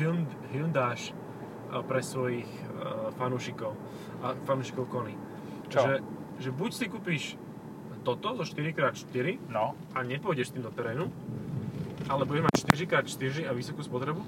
Hyund- 0.00 0.32
Hyundai 0.48 0.96
pre 1.84 2.00
svojich 2.00 2.48
uh, 2.48 3.12
fanúšikov 3.20 3.76
a 4.24 4.32
fanúšikov 4.48 4.88
Kony? 4.88 5.16
Čo? 5.68 5.80
Že, 5.84 5.94
že 6.40 6.50
buď 6.52 6.70
si 6.72 6.84
kúpiš 6.88 7.22
toto 8.02 8.34
zo 8.34 8.44
4x4 8.44 9.48
No, 9.48 9.78
a 9.94 10.02
nepôjdeš 10.02 10.52
s 10.52 10.54
tým 10.58 10.64
do 10.66 10.72
terénu, 10.74 11.08
ale 12.08 12.22
budeš 12.28 12.44
mať 12.48 12.54
4x4 12.76 13.48
a 13.48 13.52
vysokú 13.56 13.80
spotrebu, 13.80 14.20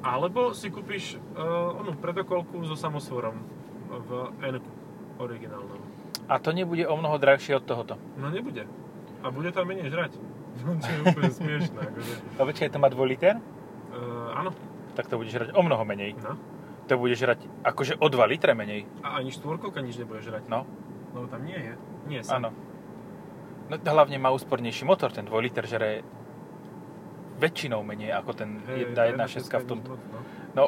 alebo 0.00 0.52
si 0.52 0.68
kúpiš 0.72 1.20
uh, 1.36 1.76
onú 1.76 1.96
predokolku 1.96 2.64
so 2.68 2.76
samosvorom 2.76 3.36
v 3.90 4.10
n 4.44 4.56
originálnom. 5.16 5.80
A 6.26 6.38
to 6.42 6.50
nebude 6.50 6.82
o 6.86 6.94
mnoho 6.96 7.16
drahšie 7.18 7.56
od 7.56 7.64
tohoto. 7.64 7.94
No 8.18 8.30
nebude. 8.30 8.66
A 9.22 9.30
bude 9.30 9.50
tam 9.54 9.70
menej 9.70 9.90
žrať. 9.90 10.18
Čo 10.82 10.90
je 10.90 11.00
úplne 11.06 11.32
smiešné. 11.32 11.78
Akože. 11.78 12.14
A 12.36 12.40
počkaj, 12.42 12.68
to 12.72 12.78
má 12.78 12.88
2 12.90 13.12
liter? 13.12 13.34
Uh, 13.90 14.32
áno. 14.34 14.50
Tak 14.96 15.06
to 15.06 15.20
budeš 15.20 15.32
žrať 15.36 15.50
o 15.54 15.60
mnoho 15.62 15.84
menej. 15.84 16.16
No. 16.18 16.34
To 16.86 16.94
budeš 16.96 17.18
žrať 17.26 17.40
akože 17.66 17.98
o 17.98 18.06
2 18.06 18.32
litre 18.32 18.54
menej. 18.54 18.86
A 19.02 19.18
ani 19.18 19.34
štvorkolka 19.34 19.82
nič 19.82 19.98
nebude 19.98 20.22
žrať. 20.22 20.46
No, 20.46 20.64
Lebo 21.12 21.26
tam 21.26 21.42
nie 21.42 21.58
je. 21.58 21.72
Nie 22.06 22.20
som. 22.22 22.40
áno. 22.40 22.50
No 23.66 23.74
to 23.82 23.88
hlavne 23.90 24.14
má 24.22 24.30
úspornejší 24.30 24.86
motor, 24.86 25.10
ten 25.10 25.26
2 25.26 25.34
liter 25.42 25.66
žere 25.66 26.06
väčšinou 27.36 27.82
menej 27.84 28.16
ako 28.16 28.30
ten 28.32 28.62
1.6 28.64 29.44
v 29.44 29.66
tom. 29.66 29.78
No. 29.84 30.20
No, 30.56 30.62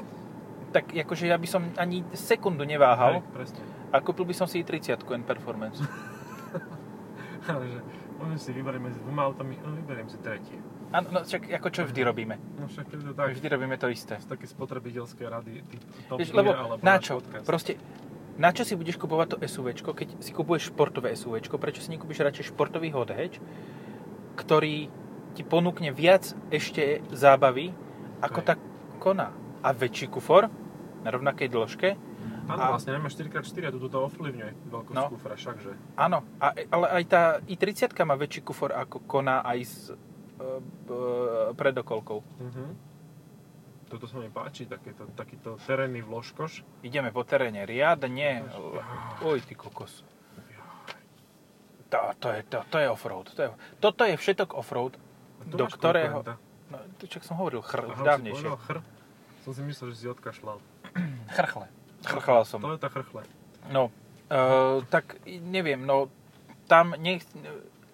tak 0.74 0.92
akože 0.92 1.24
ja 1.30 1.40
by 1.40 1.48
som 1.48 1.62
ani 1.80 2.04
sekundu 2.12 2.68
neváhal 2.68 3.24
Hej, 3.24 3.32
presne. 3.32 3.62
A 3.88 3.96
kúpil 4.04 4.28
by 4.28 4.34
som 4.36 4.46
si 4.46 4.60
i 4.60 4.64
30 4.64 5.00
N 5.00 5.22
Performance. 5.24 5.80
Ale 7.50 7.64
že 7.70 7.80
môžem 8.20 8.38
si 8.38 8.50
vyberieť 8.52 8.82
medzi 8.82 8.98
dvoma 9.00 9.24
autami, 9.24 9.56
no 9.62 9.72
vyberiem 9.72 10.08
si 10.10 10.18
tretie. 10.20 10.58
Áno, 10.88 11.12
no 11.12 11.18
však 11.24 11.52
ako 11.52 11.68
čo 11.68 11.80
vždy 11.84 12.00
robíme. 12.00 12.36
No 12.56 12.64
však 12.68 12.86
je 12.88 12.96
to 13.04 13.12
tak. 13.12 13.32
Vždy 13.36 13.46
robíme 13.48 13.76
to 13.76 13.88
isté. 13.92 14.16
Z 14.16 14.26
také 14.28 14.48
spotrebiteľské 14.48 15.24
rady, 15.28 15.60
Top 16.08 16.16
Vieš, 16.16 16.32
lebo 16.32 16.56
alebo 16.56 16.80
na 16.80 16.96
čo? 16.96 17.20
podcast. 17.20 17.44
Proste, 17.44 17.72
na 18.40 18.50
čo 18.56 18.64
si 18.64 18.72
budeš 18.72 18.96
kupovať 18.96 19.36
to 19.36 19.36
SUVčko, 19.44 19.92
keď 19.92 20.08
si 20.24 20.32
kupuješ 20.32 20.72
športové 20.72 21.12
SUVčko, 21.12 21.60
prečo 21.60 21.84
si 21.84 21.92
nekúpiš 21.92 22.24
radšej 22.24 22.44
športový 22.52 22.88
hot 22.92 23.12
hatch, 23.12 23.36
ktorý 24.40 24.88
ti 25.36 25.42
ponúkne 25.44 25.92
viac 25.92 26.32
ešte 26.48 27.04
zábavy 27.12 27.76
ako 28.24 28.40
Hej. 28.42 28.46
tá 28.48 28.54
Kona. 28.98 29.28
A 29.60 29.74
väčší 29.74 30.08
kufor 30.08 30.48
na 31.04 31.08
rovnakej 31.12 31.48
dĺžke. 31.52 31.88
Áno, 32.48 32.58
a- 32.58 32.70
vlastne 32.70 32.92
nemáš 32.92 33.14
4x4 33.14 33.60
a 33.62 33.70
toto 33.70 33.86
to 33.86 33.98
ovplyvňuje 34.04 34.50
veľkosť 34.66 34.96
No. 34.96 35.04
kufra, 35.08 35.34
všakže. 35.34 35.72
Áno, 35.94 36.24
a, 36.38 36.46
ale 36.66 36.86
aj 36.90 37.04
tá 37.06 37.22
i30 37.44 37.92
má 38.02 38.14
väčší 38.14 38.40
kufor 38.40 38.72
ako 38.72 39.04
Kona 39.04 39.40
aj 39.42 39.58
s 39.60 39.76
e, 39.86 39.94
e, 39.94 40.96
predokolkou. 41.52 42.18
Mhm. 42.40 42.64
Toto 43.88 44.04
sa 44.04 44.16
mi 44.16 44.28
páči, 44.28 44.64
takéto, 44.64 45.08
takýto 45.12 45.56
terénny 45.58 46.00
vložkoš. 46.00 46.60
Ideme 46.82 47.08
po 47.08 47.24
teréne 47.24 47.64
riadne. 47.64 48.44
Oj, 49.22 49.40
ty 49.40 49.54
kokos. 49.54 50.04
To, 51.88 51.98
to, 52.14 52.28
je, 52.30 52.40
to, 52.44 52.58
to 52.68 52.76
je 52.76 52.84
offroad. 52.86 53.32
To 53.32 53.40
je, 53.40 53.48
toto 53.80 54.04
je 54.04 54.12
všetok 54.14 54.52
offroad, 54.52 54.92
do 55.42 55.64
ktorého... 55.64 56.20
konkurenta. 56.20 56.36
No, 56.68 56.76
to 57.00 57.08
čo 57.08 57.16
som 57.24 57.40
hovoril, 57.40 57.64
chr, 57.64 57.80
Aha, 57.82 57.96
si 57.96 58.02
dávnejšie. 58.04 58.44
povedal 58.44 58.60
chr. 58.60 58.78
Som 59.40 59.52
si 59.56 59.62
myslel, 59.64 59.86
že 59.88 59.96
si 59.96 60.06
odkašľal. 60.06 60.60
Chrchle. 61.32 61.66
Chrchlal 62.06 62.44
som. 62.46 62.62
To 62.62 62.74
je 62.74 62.80
tá 62.80 62.90
chrchle. 62.92 63.26
No, 63.68 63.90
uh, 64.30 64.84
tak 64.88 65.18
neviem, 65.26 65.82
no 65.82 66.12
tam 66.68 66.94
nech, 67.00 67.24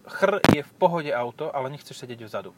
chr 0.05 0.43
je 0.53 0.63
v 0.67 0.73
pohode 0.77 1.11
auto, 1.15 1.49
ale 1.55 1.71
nechceš 1.73 2.05
sedieť 2.05 2.27
vzadu. 2.27 2.53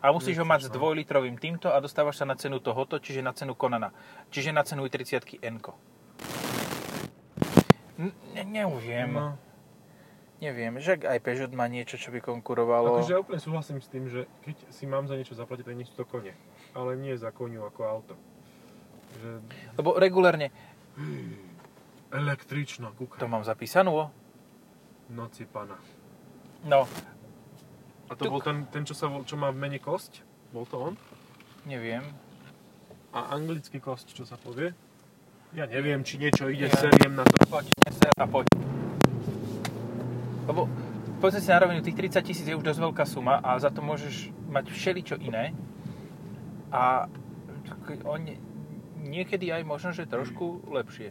A 0.00 0.12
musíš 0.16 0.40
ho 0.40 0.48
mať 0.48 0.64
s 0.64 0.68
Nechceš, 0.68 0.72
no. 0.72 0.78
dvojlitrovým 0.80 1.36
týmto 1.36 1.68
a 1.68 1.76
dostávaš 1.76 2.20
sa 2.20 2.24
na 2.24 2.32
cenu 2.32 2.56
tohoto, 2.56 2.96
čiže 2.96 3.20
na 3.20 3.36
cenu 3.36 3.52
Konana. 3.52 3.92
Čiže 4.32 4.50
na 4.56 4.64
cenu 4.64 4.88
i30 4.88 5.44
n 5.44 5.60
ne, 8.00 8.42
Neviem, 8.48 9.12
No, 9.12 9.36
neviem, 10.40 10.80
že 10.80 10.96
aj 11.04 11.20
Peugeot 11.20 11.52
má 11.52 11.68
niečo, 11.68 12.00
čo 12.00 12.08
by 12.08 12.24
konkurovalo. 12.24 12.96
akože 12.96 13.12
ja 13.12 13.20
úplne 13.20 13.40
súhlasím 13.44 13.84
s 13.84 13.92
tým, 13.92 14.08
že 14.08 14.24
keď 14.40 14.56
si 14.72 14.88
mám 14.88 15.04
za 15.04 15.20
niečo 15.20 15.36
zaplatiť, 15.36 15.68
tak 15.68 15.76
nech 15.76 15.88
sú 15.92 16.00
to 16.00 16.08
kone. 16.08 16.32
Ale 16.72 16.96
nie 16.96 17.12
za 17.20 17.28
koniu 17.28 17.68
ako 17.68 17.80
auto. 17.84 18.14
Že 19.12 19.28
Lebo 19.74 19.96
regulérne, 19.96 20.48
električno, 22.10 22.92
kúka. 22.92 23.18
to 23.18 23.26
mám 23.26 23.42
zapísanú, 23.42 24.10
Noci 25.08 25.42
pana. 25.44 25.74
no, 26.62 26.86
A 28.06 28.14
to 28.14 28.26
Tuk. 28.26 28.30
bol 28.30 28.40
ten, 28.40 28.66
ten 28.68 28.82
čo, 28.82 28.94
sa, 28.94 29.10
čo 29.22 29.34
má 29.34 29.50
v 29.50 29.58
mene 29.60 29.78
kosť? 29.78 30.22
Bol 30.50 30.66
to 30.66 30.76
on? 30.80 30.94
neviem. 31.62 32.02
A 33.10 33.34
anglický 33.34 33.78
kosť, 33.78 34.14
čo 34.14 34.22
sa 34.22 34.34
povie? 34.34 34.70
Ja 35.50 35.66
neviem, 35.66 36.06
či 36.06 36.14
niečo 36.16 36.46
ide 36.46 36.70
Ja. 36.70 36.78
seriem 36.78 37.14
na 37.14 37.26
to. 37.26 37.42
Poď, 37.44 37.74
neser 37.82 38.10
a 38.14 38.22
poď. 38.22 38.46
Lebo 40.46 40.70
povedzme 41.18 41.42
si 41.42 41.50
na 41.50 41.58
rovinu, 41.58 41.82
tých 41.82 41.94
30 41.96 42.22
tisíc 42.22 42.46
je 42.46 42.54
už 42.54 42.62
dosť 42.62 42.80
veľká 42.80 43.04
suma 43.04 43.38
a 43.38 43.58
za 43.58 43.70
to 43.70 43.82
môžeš 43.82 44.30
mať 44.46 44.70
všeličo 44.70 45.16
iné. 45.20 45.50
A 46.70 47.10
on, 48.06 48.30
niekedy 49.02 49.48
aj 49.48 49.62
možno, 49.62 49.90
že 49.90 50.04
trošku 50.04 50.68
lepšie. 50.68 51.10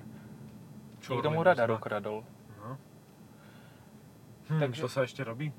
Niekto 1.02 1.30
mu 1.30 1.42
radar 1.42 1.68
ukradol. 1.68 2.22
No. 2.58 2.76
Hm, 4.48 4.60
Takže- 4.60 4.82
To 4.82 4.90
sa 4.90 5.02
ešte 5.02 5.22
robí? 5.22 5.50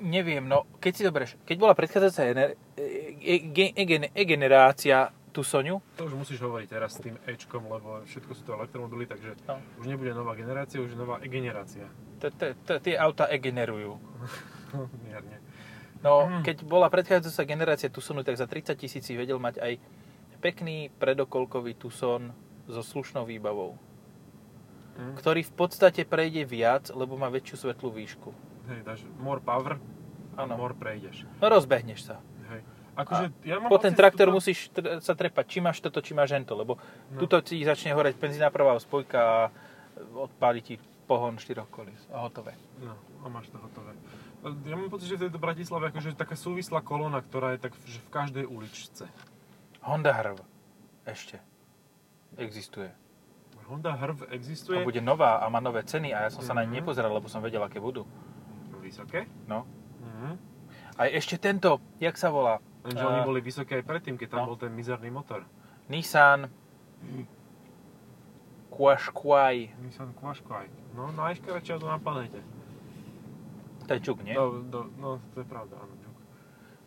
Neviem, 0.00 0.40
no 0.42 0.64
keď 0.80 0.92
si 0.92 1.02
zoberieš, 1.02 1.36
keď 1.44 1.56
bola 1.58 1.74
predchádzajúca 1.74 2.22
ener- 2.24 2.56
e- 2.72 3.44
e- 3.44 3.72
e- 3.76 4.12
e-generácia 4.14 5.12
Tucsonu, 5.30 5.78
To 5.94 6.08
už 6.08 6.14
musíš 6.16 6.40
hovoriť 6.40 6.68
teraz 6.68 6.96
s 6.96 7.00
tým 7.00 7.14
Ečkom, 7.22 7.62
lebo 7.64 8.02
všetko 8.02 8.32
sú 8.32 8.42
to 8.42 8.52
elektromobily, 8.52 9.06
takže 9.06 9.36
No. 9.46 9.60
už 9.78 9.86
nebude 9.86 10.10
nová 10.10 10.34
generácia, 10.34 10.80
už 10.80 10.90
je 10.90 10.98
nová 10.98 11.20
e-generácia. 11.20 11.86
tie 12.80 12.96
auta 12.96 13.28
e-generujú. 13.28 13.94
Mierne. 15.04 15.36
No, 16.00 16.24
Mm. 16.26 16.42
keď 16.42 16.56
bola 16.64 16.88
predchádzajúca 16.88 17.44
generácia 17.44 17.88
Tucsonu, 17.88 18.20
tak 18.20 18.34
za 18.34 18.44
30 18.44 18.72
tisíc 18.74 19.04
vedel 19.06 19.36
mať 19.36 19.60
aj 19.60 19.72
pekný 20.40 20.76
predokolkový 20.92 21.74
Tucson 21.74 22.32
so 22.66 22.80
slušnou 22.80 23.24
výbavou, 23.24 23.76
Hm. 24.92 25.14
ktorý 25.14 25.40
v 25.42 25.52
podstate 25.54 26.02
prejde 26.02 26.44
viac, 26.44 26.88
lebo 26.90 27.14
má 27.14 27.28
väčšiu 27.28 27.56
svetlú 27.62 27.88
výšku. 27.90 28.32
Hej, 28.66 28.80
dáš 28.82 29.00
more 29.16 29.38
power 29.38 29.76
a 30.34 30.40
Áno. 30.40 30.56
more 30.56 30.72
prejdeš. 30.72 31.24
No 31.36 31.46
rozbehneš 31.46 32.04
sa. 32.04 32.16
Hej. 32.48 32.60
Akože, 32.92 33.32
ja 33.42 33.56
mám 33.56 33.68
Po 33.68 33.78
ten 33.78 33.92
traktor 33.92 34.26
že 34.26 34.28
toto- 34.28 34.36
musíš 34.36 34.58
tr- 34.68 34.98
sa 34.98 35.14
trepať, 35.14 35.44
či 35.46 35.58
máš 35.58 35.78
toto, 35.78 35.98
či 35.98 36.12
máš 36.12 36.32
hento, 36.32 36.52
lebo 36.52 36.76
No. 37.08 37.18
tuto 37.18 37.40
ti 37.40 37.60
začne 37.60 37.92
horeť 37.92 38.14
benzína 38.14 38.48
prvá 38.48 38.76
spojka 38.76 39.18
a 39.18 39.38
odpáli 40.12 40.60
ti 40.60 40.74
pohon 41.06 41.34
štyroch 41.34 41.66
kolíc 41.68 41.98
a 42.08 42.20
hotové. 42.20 42.52
No, 42.78 42.92
a 43.20 43.26
máš 43.26 43.48
to 43.48 43.56
hotové. 43.56 43.94
Ja 44.64 44.72
mám 44.72 44.88
pocit, 44.88 45.04
že 45.06 45.16
v 45.16 45.24
tejto 45.26 45.36
Bratislave 45.36 45.88
akože 45.88 46.12
taká 46.12 46.32
súvislá 46.32 46.80
kolóna, 46.80 47.20
ktorá 47.20 47.52
je 47.52 47.60
tak 47.60 47.72
v 47.74 47.84
každej 48.10 48.44
uličce. 48.44 49.04
Honda 49.82 50.12
Hrv 50.12 50.36
ešte 51.04 51.40
existuje. 52.36 52.90
Honda 53.64 53.92
Hrv 53.92 54.26
existuje 54.28 54.76
A 54.76 54.84
bude 54.84 55.00
nová 55.00 55.36
a 55.36 55.48
má 55.48 55.58
nové 55.58 55.80
ceny 55.82 56.10
a 56.10 56.26
ja 56.26 56.30
som 56.30 56.42
sa 56.42 56.52
na 56.52 56.62
ne 56.62 56.68
Mhm. 56.68 56.76
nepozeral, 56.76 57.10
lebo 57.10 57.26
som 57.26 57.40
vedel, 57.40 57.60
aké 57.60 57.78
budú. 57.78 58.04
vysoké. 58.80 59.28
No. 59.46 59.68
Mhm. 60.00 60.34
A 60.96 61.06
ešte 61.06 61.36
tento, 61.36 61.78
jak 61.96 62.16
sa 62.16 62.26
volá? 62.26 62.58
Lenže 62.82 62.98
A- 62.98 63.08
oni 63.08 63.20
boli 63.22 63.40
vysoké 63.40 63.76
aj 63.76 63.84
predtým, 63.84 64.16
keď 64.16 64.28
tam 64.30 64.40
No. 64.40 64.46
bol 64.46 64.58
ten 64.58 64.72
mizerný 64.72 65.10
motor. 65.10 65.44
Nissan 65.86 66.48
Qashqai. 68.70 69.68
Nissan 69.78 70.10
Qashqai. 70.14 70.66
No, 70.92 71.12
najškarečšie 71.12 71.76
auto 71.76 71.86
na 71.86 71.98
planete. 71.98 72.40
To 73.84 73.92
je 73.92 74.00
čuk, 74.00 74.22
nie? 74.22 74.32
Do, 74.32 74.64
do, 74.64 74.80
no, 74.96 75.20
to 75.30 75.40
je 75.40 75.46
pravda, 75.46 75.76
áno. 75.76 75.92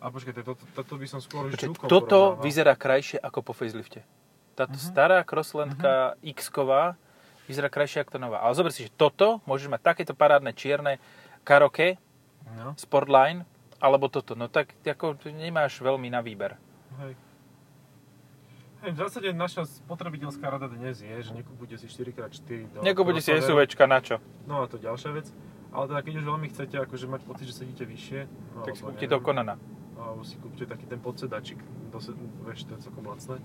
A 0.04 0.12
počkajte, 0.12 0.44
toto, 0.44 0.60
toto 0.70 0.94
by 0.94 1.06
som 1.06 1.16
skôr 1.18 1.48
už 1.48 1.56
Počkej, 1.56 1.80
toto 1.82 2.04
porovnával. 2.28 2.44
vyzerá 2.44 2.74
krajšie 2.74 3.16
ako 3.18 3.40
po 3.40 3.52
facelifte. 3.52 4.04
Táto 4.52 4.76
Mhm. 4.76 4.84
stará 4.84 5.18
Crosslandka 5.22 5.92
X-ková 6.20 7.00
vyzerá 7.44 7.66
krajšie 7.66 8.00
ako 8.00 8.10
to 8.10 8.20
nová. 8.20 8.38
Ale 8.38 8.52
zober 8.52 8.68
si, 8.68 8.84
že 8.84 8.92
toto 8.92 9.40
môžeš 9.42 9.66
mať 9.66 9.80
takéto 9.82 10.12
parádne 10.12 10.52
čierne 10.52 11.00
Karoke 11.40 11.96
No, 12.46 12.76
Sportline, 12.76 13.48
alebo 13.78 14.06
toto. 14.06 14.32
No 14.32 14.46
tak 14.46 14.76
ako 14.78 15.16
nemáš 15.26 15.80
veľmi 15.80 16.06
na 16.06 16.20
výber. 16.20 16.60
hej. 17.00 17.16
Hej, 18.82 18.90
v 18.90 18.98
zásade 19.00 19.28
naša 19.32 19.64
spotrebiteľská 19.64 20.44
rada 20.44 20.68
dnes 20.68 21.00
je, 21.00 21.16
že 21.18 21.32
nekupujte 21.32 21.74
si 21.74 21.88
4x4 21.88 22.68
do 22.68 22.84
Nekúpite 22.84 23.24
si. 23.24 23.32
SUVčka, 23.32 23.88
na 23.88 23.96
čo? 23.98 24.20
No 24.44 24.60
a 24.60 24.68
to 24.68 24.76
ďalšia 24.76 25.10
vec. 25.10 25.32
Ale 25.72 25.88
teda 25.88 26.00
keď 26.00 26.12
už 26.14 26.24
veľmi 26.26 26.46
chcete 26.46 26.76
akože 26.78 27.06
mať 27.08 27.20
pocit, 27.22 27.48
že 27.48 27.54
sedíte 27.56 27.82
vyššie, 27.82 28.20
no, 28.54 28.60
Tak 28.62 28.76
si 28.76 28.82
kúpte 28.84 29.06
to 29.08 29.16
Konana. 29.18 29.56
Si 30.24 30.40
kúpte 30.40 30.64
taký 30.64 30.88
ten 30.88 30.96
podsedačik, 31.04 31.60
do 31.92 32.00
se, 32.00 32.16
vieš, 32.48 32.64
to 32.64 32.74
je 32.74 32.88
celkom 32.88 33.04
lacné. 33.04 33.36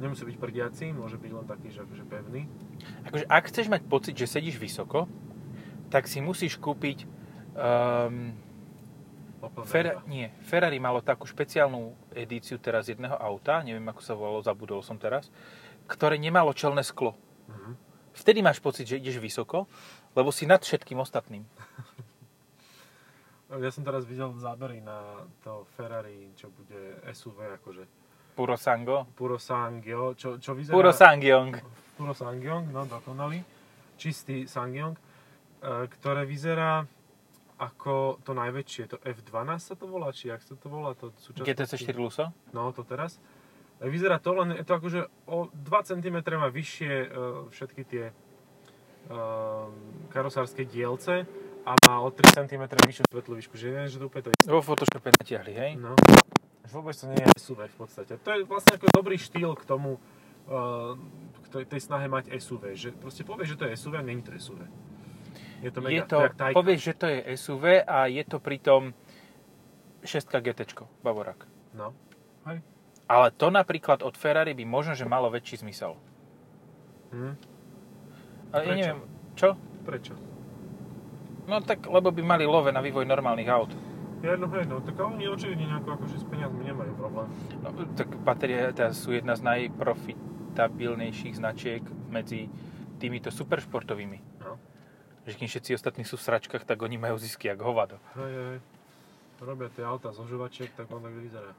Nemusí 0.00 0.24
byť 0.24 0.36
prdiaci, 0.40 0.96
môže 0.96 1.20
byť 1.20 1.30
len 1.36 1.44
taký, 1.44 1.68
že 1.68 1.84
akože 1.84 2.04
pevný. 2.08 2.48
Akože, 3.04 3.24
ak 3.28 3.44
chceš 3.50 3.66
mať 3.68 3.82
pocit, 3.84 4.14
že 4.16 4.30
sedíš 4.30 4.56
vysoko, 4.56 5.04
tak 5.92 6.08
si 6.08 6.24
musíš 6.24 6.56
kúpiť 6.56 7.04
um, 7.58 8.32
Opel 9.38 9.64
Fer- 9.70 10.02
nie, 10.10 10.34
Ferrari 10.42 10.82
malo 10.82 10.98
takú 10.98 11.22
špeciálnu 11.22 11.94
edíciu 12.10 12.58
teraz 12.58 12.90
jedného 12.90 13.14
auta, 13.14 13.62
neviem 13.62 13.86
ako 13.86 14.02
sa 14.02 14.18
volalo, 14.18 14.42
zabudol 14.42 14.82
som 14.82 14.98
teraz, 14.98 15.30
ktoré 15.86 16.18
nemalo 16.18 16.50
čelné 16.50 16.82
sklo. 16.82 17.14
Mhm. 17.46 17.72
Vtedy 18.18 18.42
máš 18.42 18.58
pocit, 18.58 18.90
že 18.90 18.98
ideš 18.98 19.22
vysoko, 19.22 19.70
lebo 20.18 20.34
si 20.34 20.42
nad 20.42 20.58
všetkým 20.58 20.98
ostatným. 20.98 21.46
Ja 23.48 23.72
som 23.72 23.80
teraz 23.80 24.04
videl 24.04 24.28
zábery 24.36 24.84
na 24.84 25.24
to 25.40 25.64
Ferrari, 25.72 26.36
čo 26.36 26.52
bude 26.52 27.00
SUV, 27.08 27.56
akože 27.56 27.88
Puro 28.36 28.54
Sango. 28.60 29.08
Puro 29.16 29.40
Sangyo, 29.40 30.14
čo, 30.14 30.36
čo 30.36 30.52
vyzerá... 30.52 30.76
Puro 30.76 30.92
Sangyong. 30.92 31.58
Puro 31.96 32.14
Sangyong, 32.14 32.70
no 32.70 32.84
dokonalý. 32.84 33.42
Čistý 33.98 34.46
Sangyong, 34.46 34.94
e, 34.94 35.02
ktoré 35.90 36.22
vyzerá 36.28 36.86
ako 37.58 38.22
to 38.22 38.36
najväčšie, 38.38 38.94
to 38.94 38.96
F12 39.02 39.50
sa 39.58 39.74
to 39.74 39.90
volá, 39.90 40.14
či 40.14 40.30
jak 40.30 40.38
sa 40.44 40.54
to 40.54 40.70
volá? 40.70 40.94
To 41.00 41.10
súčasnosti? 41.18 41.50
GTC 41.50 41.72
4 41.82 41.98
Luso. 41.98 42.30
No, 42.54 42.70
to 42.70 42.86
teraz. 42.86 43.18
E, 43.80 43.90
Vyzerá 43.90 44.22
to 44.22 44.38
len, 44.38 44.54
je 44.54 44.62
to 44.62 44.76
akože 44.76 45.00
o 45.26 45.50
2 45.50 45.88
cm 45.88 46.16
má 46.36 46.52
vyššie 46.52 46.92
e, 46.94 47.06
všetky 47.50 47.82
tie 47.88 48.04
karosárske 50.12 50.68
dielce 50.68 51.24
a 51.66 51.72
má 51.88 51.94
o 52.02 52.08
3 52.10 52.44
cm 52.44 52.64
vyššiu 52.86 53.04
svetlú 53.08 53.34
výšku, 53.38 53.54
že 53.58 53.70
neviem, 53.72 53.90
že 53.90 53.98
to 53.98 54.06
úplne 54.06 54.24
to 54.28 54.30
isté. 54.34 54.48
Vo 54.50 54.62
Photoshope 54.62 55.10
natiahli, 55.10 55.52
hej? 55.54 55.70
No. 55.78 55.94
Vôbec 56.68 56.92
to 56.92 57.08
nie 57.08 57.16
je 57.16 57.28
SUV 57.40 57.64
v 57.72 57.76
podstate. 57.80 58.12
To 58.20 58.28
je 58.28 58.44
vlastne 58.44 58.76
ako 58.76 58.92
dobrý 58.92 59.16
štýl 59.16 59.56
k 59.56 59.64
tomu, 59.64 59.96
uh, 60.52 60.94
k 61.42 61.46
tej, 61.48 61.64
tej 61.64 61.80
snahe 61.80 62.06
mať 62.12 62.28
SUV. 62.36 62.76
Že 62.76 62.88
proste 63.00 63.24
povieš, 63.24 63.56
že 63.56 63.56
to 63.56 63.64
je 63.68 63.72
SUV 63.72 63.94
a 63.96 64.02
není 64.04 64.20
to 64.20 64.36
SUV. 64.36 64.68
Je 65.64 65.70
to 65.72 65.80
mega, 65.80 65.96
Je 65.96 66.02
to, 66.04 66.18
Taycan. 66.36 66.54
povieš, 66.54 66.80
že 66.80 66.94
to 66.94 67.06
je 67.08 67.18
SUV 67.34 67.64
a 67.82 68.06
je 68.06 68.22
to 68.22 68.36
pritom 68.38 68.92
6 70.04 70.28
GT, 70.44 70.60
Bavorák. 71.02 71.48
No. 71.74 71.96
Hej. 72.46 72.62
Ale 73.08 73.32
to 73.32 73.48
napríklad 73.48 74.04
od 74.04 74.14
Ferrari 74.20 74.52
by 74.52 74.64
možno, 74.68 74.92
že 74.92 75.08
malo 75.08 75.32
väčší 75.32 75.64
zmysel. 75.64 75.96
Hm. 77.16 77.34
Ale 78.52 78.60
ja 78.60 78.68
Prečo? 78.68 78.76
neviem, 78.76 79.00
čo? 79.32 79.48
Prečo? 79.88 80.14
No 81.48 81.64
tak, 81.64 81.88
lebo 81.88 82.12
by 82.12 82.20
mali 82.20 82.44
love 82.44 82.68
na 82.68 82.84
vývoj 82.84 83.08
normálnych 83.08 83.48
aut. 83.48 83.72
Ja, 84.20 84.36
no 84.36 84.50
hej, 84.52 84.68
no, 84.68 84.84
tak 84.84 84.98
oni 85.00 85.24
očividne 85.30 85.64
nejako 85.64 85.96
akože 85.96 86.20
s 86.20 86.26
peniazmi 86.28 86.66
nemajú 86.68 86.92
problém. 86.98 87.30
No, 87.64 87.70
tak 87.96 88.12
batérie 88.20 88.68
teraz 88.76 89.00
sú 89.00 89.16
jedna 89.16 89.32
z 89.38 89.46
najprofitabilnejších 89.46 91.38
značiek 91.38 91.80
medzi 92.10 92.50
týmito 92.98 93.30
superšportovými. 93.32 94.18
No. 94.42 94.58
Že 95.24 95.34
kým 95.38 95.48
všetci 95.48 95.70
ostatní 95.78 96.02
sú 96.02 96.18
v 96.18 96.26
sračkách, 96.28 96.66
tak 96.66 96.82
oni 96.82 96.98
majú 96.98 97.16
zisky 97.16 97.48
jak 97.48 97.62
hovado. 97.62 97.96
Hej, 98.18 98.32
hej. 98.34 98.58
Robia 99.38 99.70
tie 99.70 99.86
auta 99.86 100.10
z 100.10 100.18
ožovačiek, 100.18 100.74
tak 100.74 100.90
on 100.90 100.98
tak 100.98 101.14
vyzerá. 101.14 101.54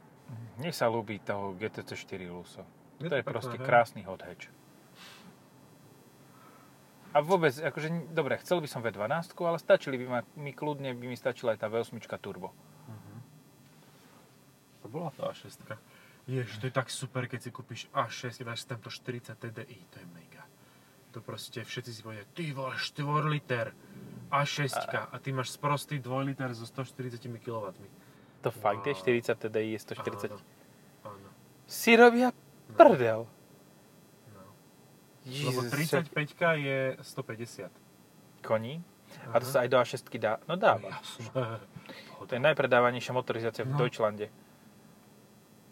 Mne 0.60 0.72
sa 0.76 0.92
ľúbi 0.92 1.24
toho 1.24 1.56
GTC 1.56 1.96
4 1.96 2.28
Luso. 2.28 2.62
Je 3.00 3.08
to 3.08 3.16
je 3.16 3.24
pekné, 3.24 3.32
proste 3.32 3.56
hej. 3.56 3.64
krásny 3.64 4.04
hot 4.04 4.22
hatch. 4.22 4.52
A 7.10 7.26
vôbec, 7.26 7.58
akože, 7.58 8.14
dobre, 8.14 8.38
chcel 8.38 8.62
by 8.62 8.68
som 8.70 8.86
V12, 8.86 9.34
ale 9.34 9.58
stačili 9.58 9.98
by 9.98 10.06
ma, 10.06 10.20
mi 10.38 10.54
kľudne 10.54 10.94
by 10.94 11.06
mi 11.10 11.18
stačila 11.18 11.58
aj 11.58 11.66
tá 11.66 11.68
V8 11.68 11.98
Turbo. 12.22 12.54
To 14.82 14.88
bola 14.88 15.10
tá 15.18 15.34
A6. 15.34 15.58
Jež, 16.30 16.62
to 16.62 16.70
je 16.70 16.74
tak 16.74 16.94
super, 16.94 17.26
keď 17.26 17.40
si 17.42 17.50
kúpiš 17.50 17.82
A6 17.90 18.46
a 18.46 18.54
dáš 18.54 18.62
si 18.62 18.68
tam 18.70 18.78
to 18.78 18.94
40 18.94 19.34
TDI, 19.34 19.80
to 19.90 19.98
je 19.98 20.08
mega. 20.14 20.46
To 21.12 21.26
proste 21.26 21.66
všetci 21.66 21.90
si 21.90 22.02
povedia, 22.06 22.22
ty 22.38 22.54
vole, 22.54 22.78
4 22.78 23.02
liter 23.26 23.74
A6 24.30 24.70
a 25.10 25.16
ty 25.18 25.34
máš 25.34 25.58
sprostý 25.58 25.98
2 25.98 26.30
liter 26.30 26.54
so 26.54 26.70
140 26.70 27.18
kW. 27.42 27.74
To 28.46 28.50
fakt 28.54 28.86
je, 28.86 28.94
Wow. 28.94 29.02
40 29.26 29.36
TDI 29.36 29.74
je 29.74 29.80
140. 29.82 30.30
Áno, 30.30 30.38
áno, 31.04 31.30
Si 31.66 31.98
robia 31.98 32.30
prdel. 32.78 33.26
no. 33.26 33.39
Lebo 35.30 35.62
Ježiš, 35.64 36.10
35 36.10 36.58
je 36.58 36.80
150. 37.02 37.70
koní. 38.42 38.82
A 39.34 39.42
to 39.42 39.46
sa 39.46 39.66
aj 39.66 39.70
do 39.70 39.78
A6 39.82 40.02
dá. 40.18 40.38
No 40.50 40.58
dáva. 40.58 40.98
To 42.20 42.38
je 42.38 42.46
najpredávanejšia 42.46 43.10
motorizácia 43.16 43.66
v 43.66 43.74
No. 43.74 43.80
Deutschlande. 43.82 44.30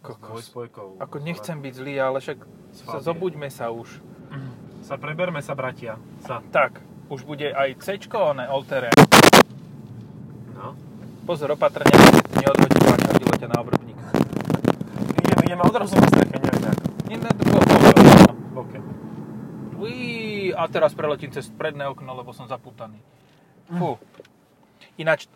Kokos. 0.02 0.50
Ako 0.98 1.20
nechcem 1.22 1.60
byť 1.60 1.74
zlý, 1.76 2.00
ale 2.02 2.18
však 2.18 2.40
sa 2.74 2.98
zobuďme 2.98 3.52
sa 3.52 3.70
už. 3.70 4.02
Sa 4.88 4.96
preberme 4.96 5.44
sa, 5.44 5.52
bratia. 5.52 6.00
Sa. 6.24 6.40
Tak, 6.40 6.80
už 7.12 7.28
bude 7.28 7.52
aj 7.52 7.76
C, 7.84 8.00
one 8.08 8.40
Altere. 8.48 8.88
No. 10.56 10.80
Pozor, 11.28 11.52
opatrne, 11.52 11.92
neodhodilo 12.40 12.88
a 12.88 12.96
nehodilo 12.96 13.34
ťa 13.36 13.48
na 13.52 13.58
obrubník. 13.60 14.00
Ideme, 15.12 15.42
ideme 15.44 15.64
odrazu 15.68 16.00
na 16.00 16.08
streche, 16.08 16.40
neviem 16.40 16.64
ako. 16.64 16.72
Nie, 17.12 17.18
ne, 17.20 17.30
po, 17.36 17.58
pozor. 17.60 17.96
no. 18.00 18.32
Uí, 19.78 20.50
a 20.52 20.66
teraz 20.66 20.92
preletím 20.92 21.30
cez 21.30 21.48
predné 21.48 21.86
okno, 21.86 22.10
lebo 22.12 22.34
som 22.34 22.50
zaputaný. 22.50 22.98
Fú. 23.70 24.02
Ináč, 24.98 25.30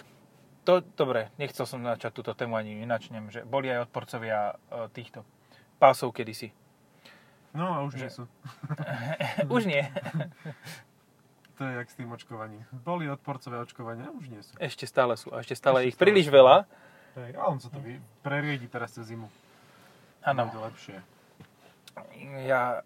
to, 0.66 0.82
dobre, 0.98 1.30
nechcel 1.38 1.66
som 1.66 1.78
načať 1.78 2.10
túto 2.10 2.34
tému 2.34 2.58
ani 2.58 2.82
načnem, 2.84 3.30
že 3.30 3.46
boli 3.46 3.70
aj 3.70 3.86
odporcovia 3.86 4.58
e, 4.68 4.90
týchto 4.90 5.22
pásov 5.78 6.10
kedysi. 6.10 6.50
No 7.54 7.70
a 7.70 7.78
už 7.84 7.94
Že- 7.94 8.02
nie 8.02 8.10
sú. 8.10 8.24
Už 9.56 9.64
nie. 9.66 9.84
To 11.60 11.70
je 11.70 11.78
jak 11.78 11.90
s 11.90 11.96
tým 11.96 12.10
očkovaním. 12.10 12.66
Boli 12.74 13.06
odporcové 13.06 13.62
očkovania, 13.62 14.10
už 14.10 14.34
nie 14.34 14.42
sú. 14.42 14.58
Ešte 14.58 14.90
stále 14.90 15.14
sú. 15.14 15.30
A 15.30 15.46
ešte 15.46 15.54
stále 15.54 15.86
Ešte 15.86 15.88
ich 15.88 15.94
stále 15.94 16.04
príliš 16.10 16.26
sú. 16.26 16.34
veľa. 16.34 16.66
Hej, 17.14 17.32
a 17.38 17.44
on 17.46 17.62
sa 17.62 17.70
to 17.70 17.78
vy, 17.78 18.02
preriedi 18.26 18.66
teraz 18.66 18.98
cez 18.98 19.14
zimu. 19.14 19.30
Áno. 20.26 20.50
Lepšie. 20.50 20.98
Ja 22.50 22.82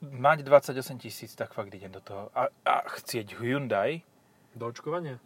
mať 0.00 0.42
28 0.42 0.72
tisíc, 0.98 1.34
tak 1.34 1.52
fakt 1.52 1.68
idem 1.70 1.88
do 1.88 2.00
toho. 2.00 2.32
A, 2.32 2.48
a 2.64 2.74
chcieť 2.90 3.36
Hyundai, 3.36 4.00
Do 4.50 4.66
očkovania? 4.66 5.20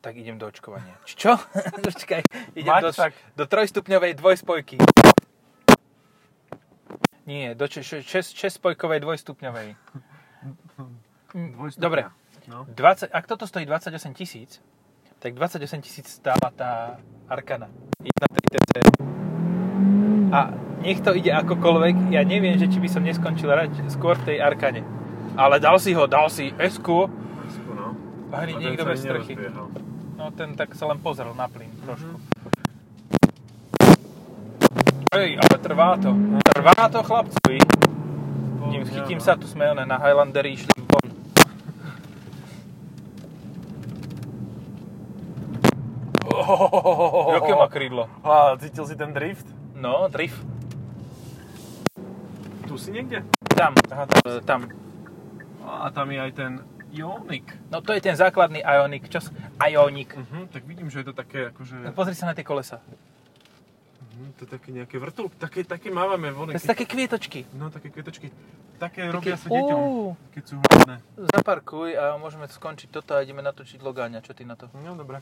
tak 0.00 0.16
idem 0.16 0.36
do 0.36 0.46
očkovania. 0.46 0.96
Čo? 1.04 1.36
Počkaj, 1.86 2.22
idem 2.54 2.72
Mať 2.72 2.82
do, 2.82 2.92
tak- 2.92 3.14
do 3.36 3.44
trojstupňovej 3.46 4.14
dvojspojky. 4.16 4.76
Nie, 7.26 7.54
do 7.54 7.64
če- 7.64 7.84
še- 7.84 8.02
šes- 8.02 8.34
šestspojkovej 8.34 9.00
dvojstupňovej. 9.00 9.68
Dvojstupňa. 11.30 11.80
Dobre, 11.80 12.02
No. 12.48 12.64
20, 12.66 13.12
ak 13.12 13.26
toto 13.26 13.46
stojí 13.46 13.62
28 13.62 14.10
tisíc, 14.12 14.58
tak 15.20 15.34
28 15.34 15.60
tisíc 15.80 16.08
stála 16.08 16.50
tá 16.50 16.98
Arkana. 17.28 17.68
1.3 18.00 18.08
TC. 18.50 18.72
A 20.32 20.50
nech 20.80 21.00
to 21.04 21.12
ide 21.12 21.30
akokoľvek, 21.30 22.12
ja 22.12 22.24
neviem, 22.24 22.56
že 22.56 22.66
či 22.66 22.80
by 22.80 22.88
som 22.88 23.04
neskončil 23.04 23.48
rať 23.48 23.84
skôr 23.92 24.16
v 24.16 24.34
tej 24.34 24.36
Arkane. 24.40 24.82
Ale 25.36 25.60
dal 25.60 25.78
si 25.78 25.94
ho, 25.94 26.04
dal 26.10 26.28
si 26.32 26.50
S-ku. 26.56 27.06
Prsku, 27.06 27.70
no. 27.76 27.94
Niekto 28.32 28.84
bez 28.88 29.00
strechy. 29.04 29.36
No 30.20 30.28
ten 30.36 30.52
tak 30.52 30.76
sa 30.76 30.90
len 30.90 31.00
pozrel 31.00 31.32
na 31.32 31.48
plyn 31.48 31.72
trošku. 31.84 32.16
Mhm. 32.16 32.40
Ej, 35.10 35.42
ale 35.42 35.56
trvá 35.58 35.98
to. 35.98 36.14
Trvá 36.54 36.86
to 36.86 37.02
chlapcovi. 37.02 37.58
Kým 38.70 38.86
chytím 38.86 39.18
mňa, 39.18 39.26
sa, 39.26 39.34
tu 39.34 39.50
sme 39.50 39.66
one 39.66 39.82
na 39.82 39.98
Highlanderi 39.98 40.54
išli 40.54 40.70
von. 40.86 41.02
Oh, 46.30 47.32
Jaké 47.34 47.52
má 47.58 47.66
krídlo? 47.66 48.06
A 48.22 48.54
cítil 48.62 48.86
si 48.86 48.94
ten 48.94 49.10
drift? 49.10 49.50
No, 49.74 50.06
drift. 50.06 50.59
Tu 52.70 52.78
si 52.78 52.94
niekde? 52.94 53.26
Tam, 53.50 53.74
Aha, 53.90 54.06
tam. 54.06 54.22
e, 54.22 54.38
tam. 54.46 54.60
A 55.66 55.90
tam 55.90 56.06
je 56.06 56.22
aj 56.22 56.32
ten 56.32 56.52
Ioniq. 56.94 57.42
No 57.66 57.82
to 57.82 57.90
je 57.90 57.98
ten 57.98 58.14
základný 58.14 58.62
Ioniq. 58.62 59.10
Čo? 59.10 59.26
s- 59.26 59.34
Ioniq. 59.58 60.14
Uh-huh, 60.14 60.46
tak 60.46 60.62
vidím, 60.62 60.86
že 60.86 61.02
je 61.02 61.10
to 61.10 61.14
také 61.14 61.50
akože... 61.50 61.90
Pozri 61.90 62.14
sa 62.14 62.30
na 62.30 62.34
tie 62.38 62.46
kolesa. 62.46 62.78
Uh-huh, 62.78 64.30
to 64.38 64.46
je 64.46 64.50
také 64.54 64.70
nejaké 64.70 65.02
vrtul. 65.02 65.34
Také, 65.34 65.66
také 65.66 65.90
mávame 65.90 66.30
vone. 66.30 66.54
To 66.54 66.62
sú 66.62 66.70
také 66.70 66.86
kvietočky. 66.86 67.42
No, 67.58 67.74
také 67.74 67.90
kvietočky. 67.90 68.30
Také 68.78 69.02
Také, 69.02 69.12
robia 69.12 69.34
sa 69.34 69.50
deťom, 69.50 69.76
Uú, 69.76 70.14
keď 70.30 70.42
sú 70.46 70.54
hladné. 70.56 70.96
zaparkuj 71.36 72.00
a 72.00 72.16
môžeme 72.16 72.46
skončiť 72.46 72.88
toto 72.88 73.12
a 73.12 73.20
ideme 73.20 73.42
natočiť 73.42 73.82
Logáňa. 73.82 74.22
Čo 74.22 74.32
ty 74.32 74.46
na 74.46 74.54
to? 74.54 74.70
No, 74.78 74.94
dobre. 74.94 75.20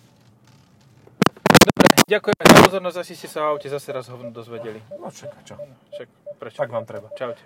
Ďakujeme 2.09 2.41
za 2.41 2.57
pozornosť. 2.65 2.99
Asi 3.05 3.13
ste 3.13 3.29
sa 3.29 3.45
o 3.45 3.53
aute 3.53 3.69
zase 3.69 3.93
raz 3.93 4.09
hovno 4.09 4.33
dozvedeli. 4.33 4.81
No, 4.97 5.13
čaká, 5.13 5.37
čo. 5.45 5.61
Však 5.93 6.09
prečo? 6.41 6.57
Tak 6.57 6.73
vám 6.73 6.89
treba. 6.89 7.13
Čaute. 7.13 7.45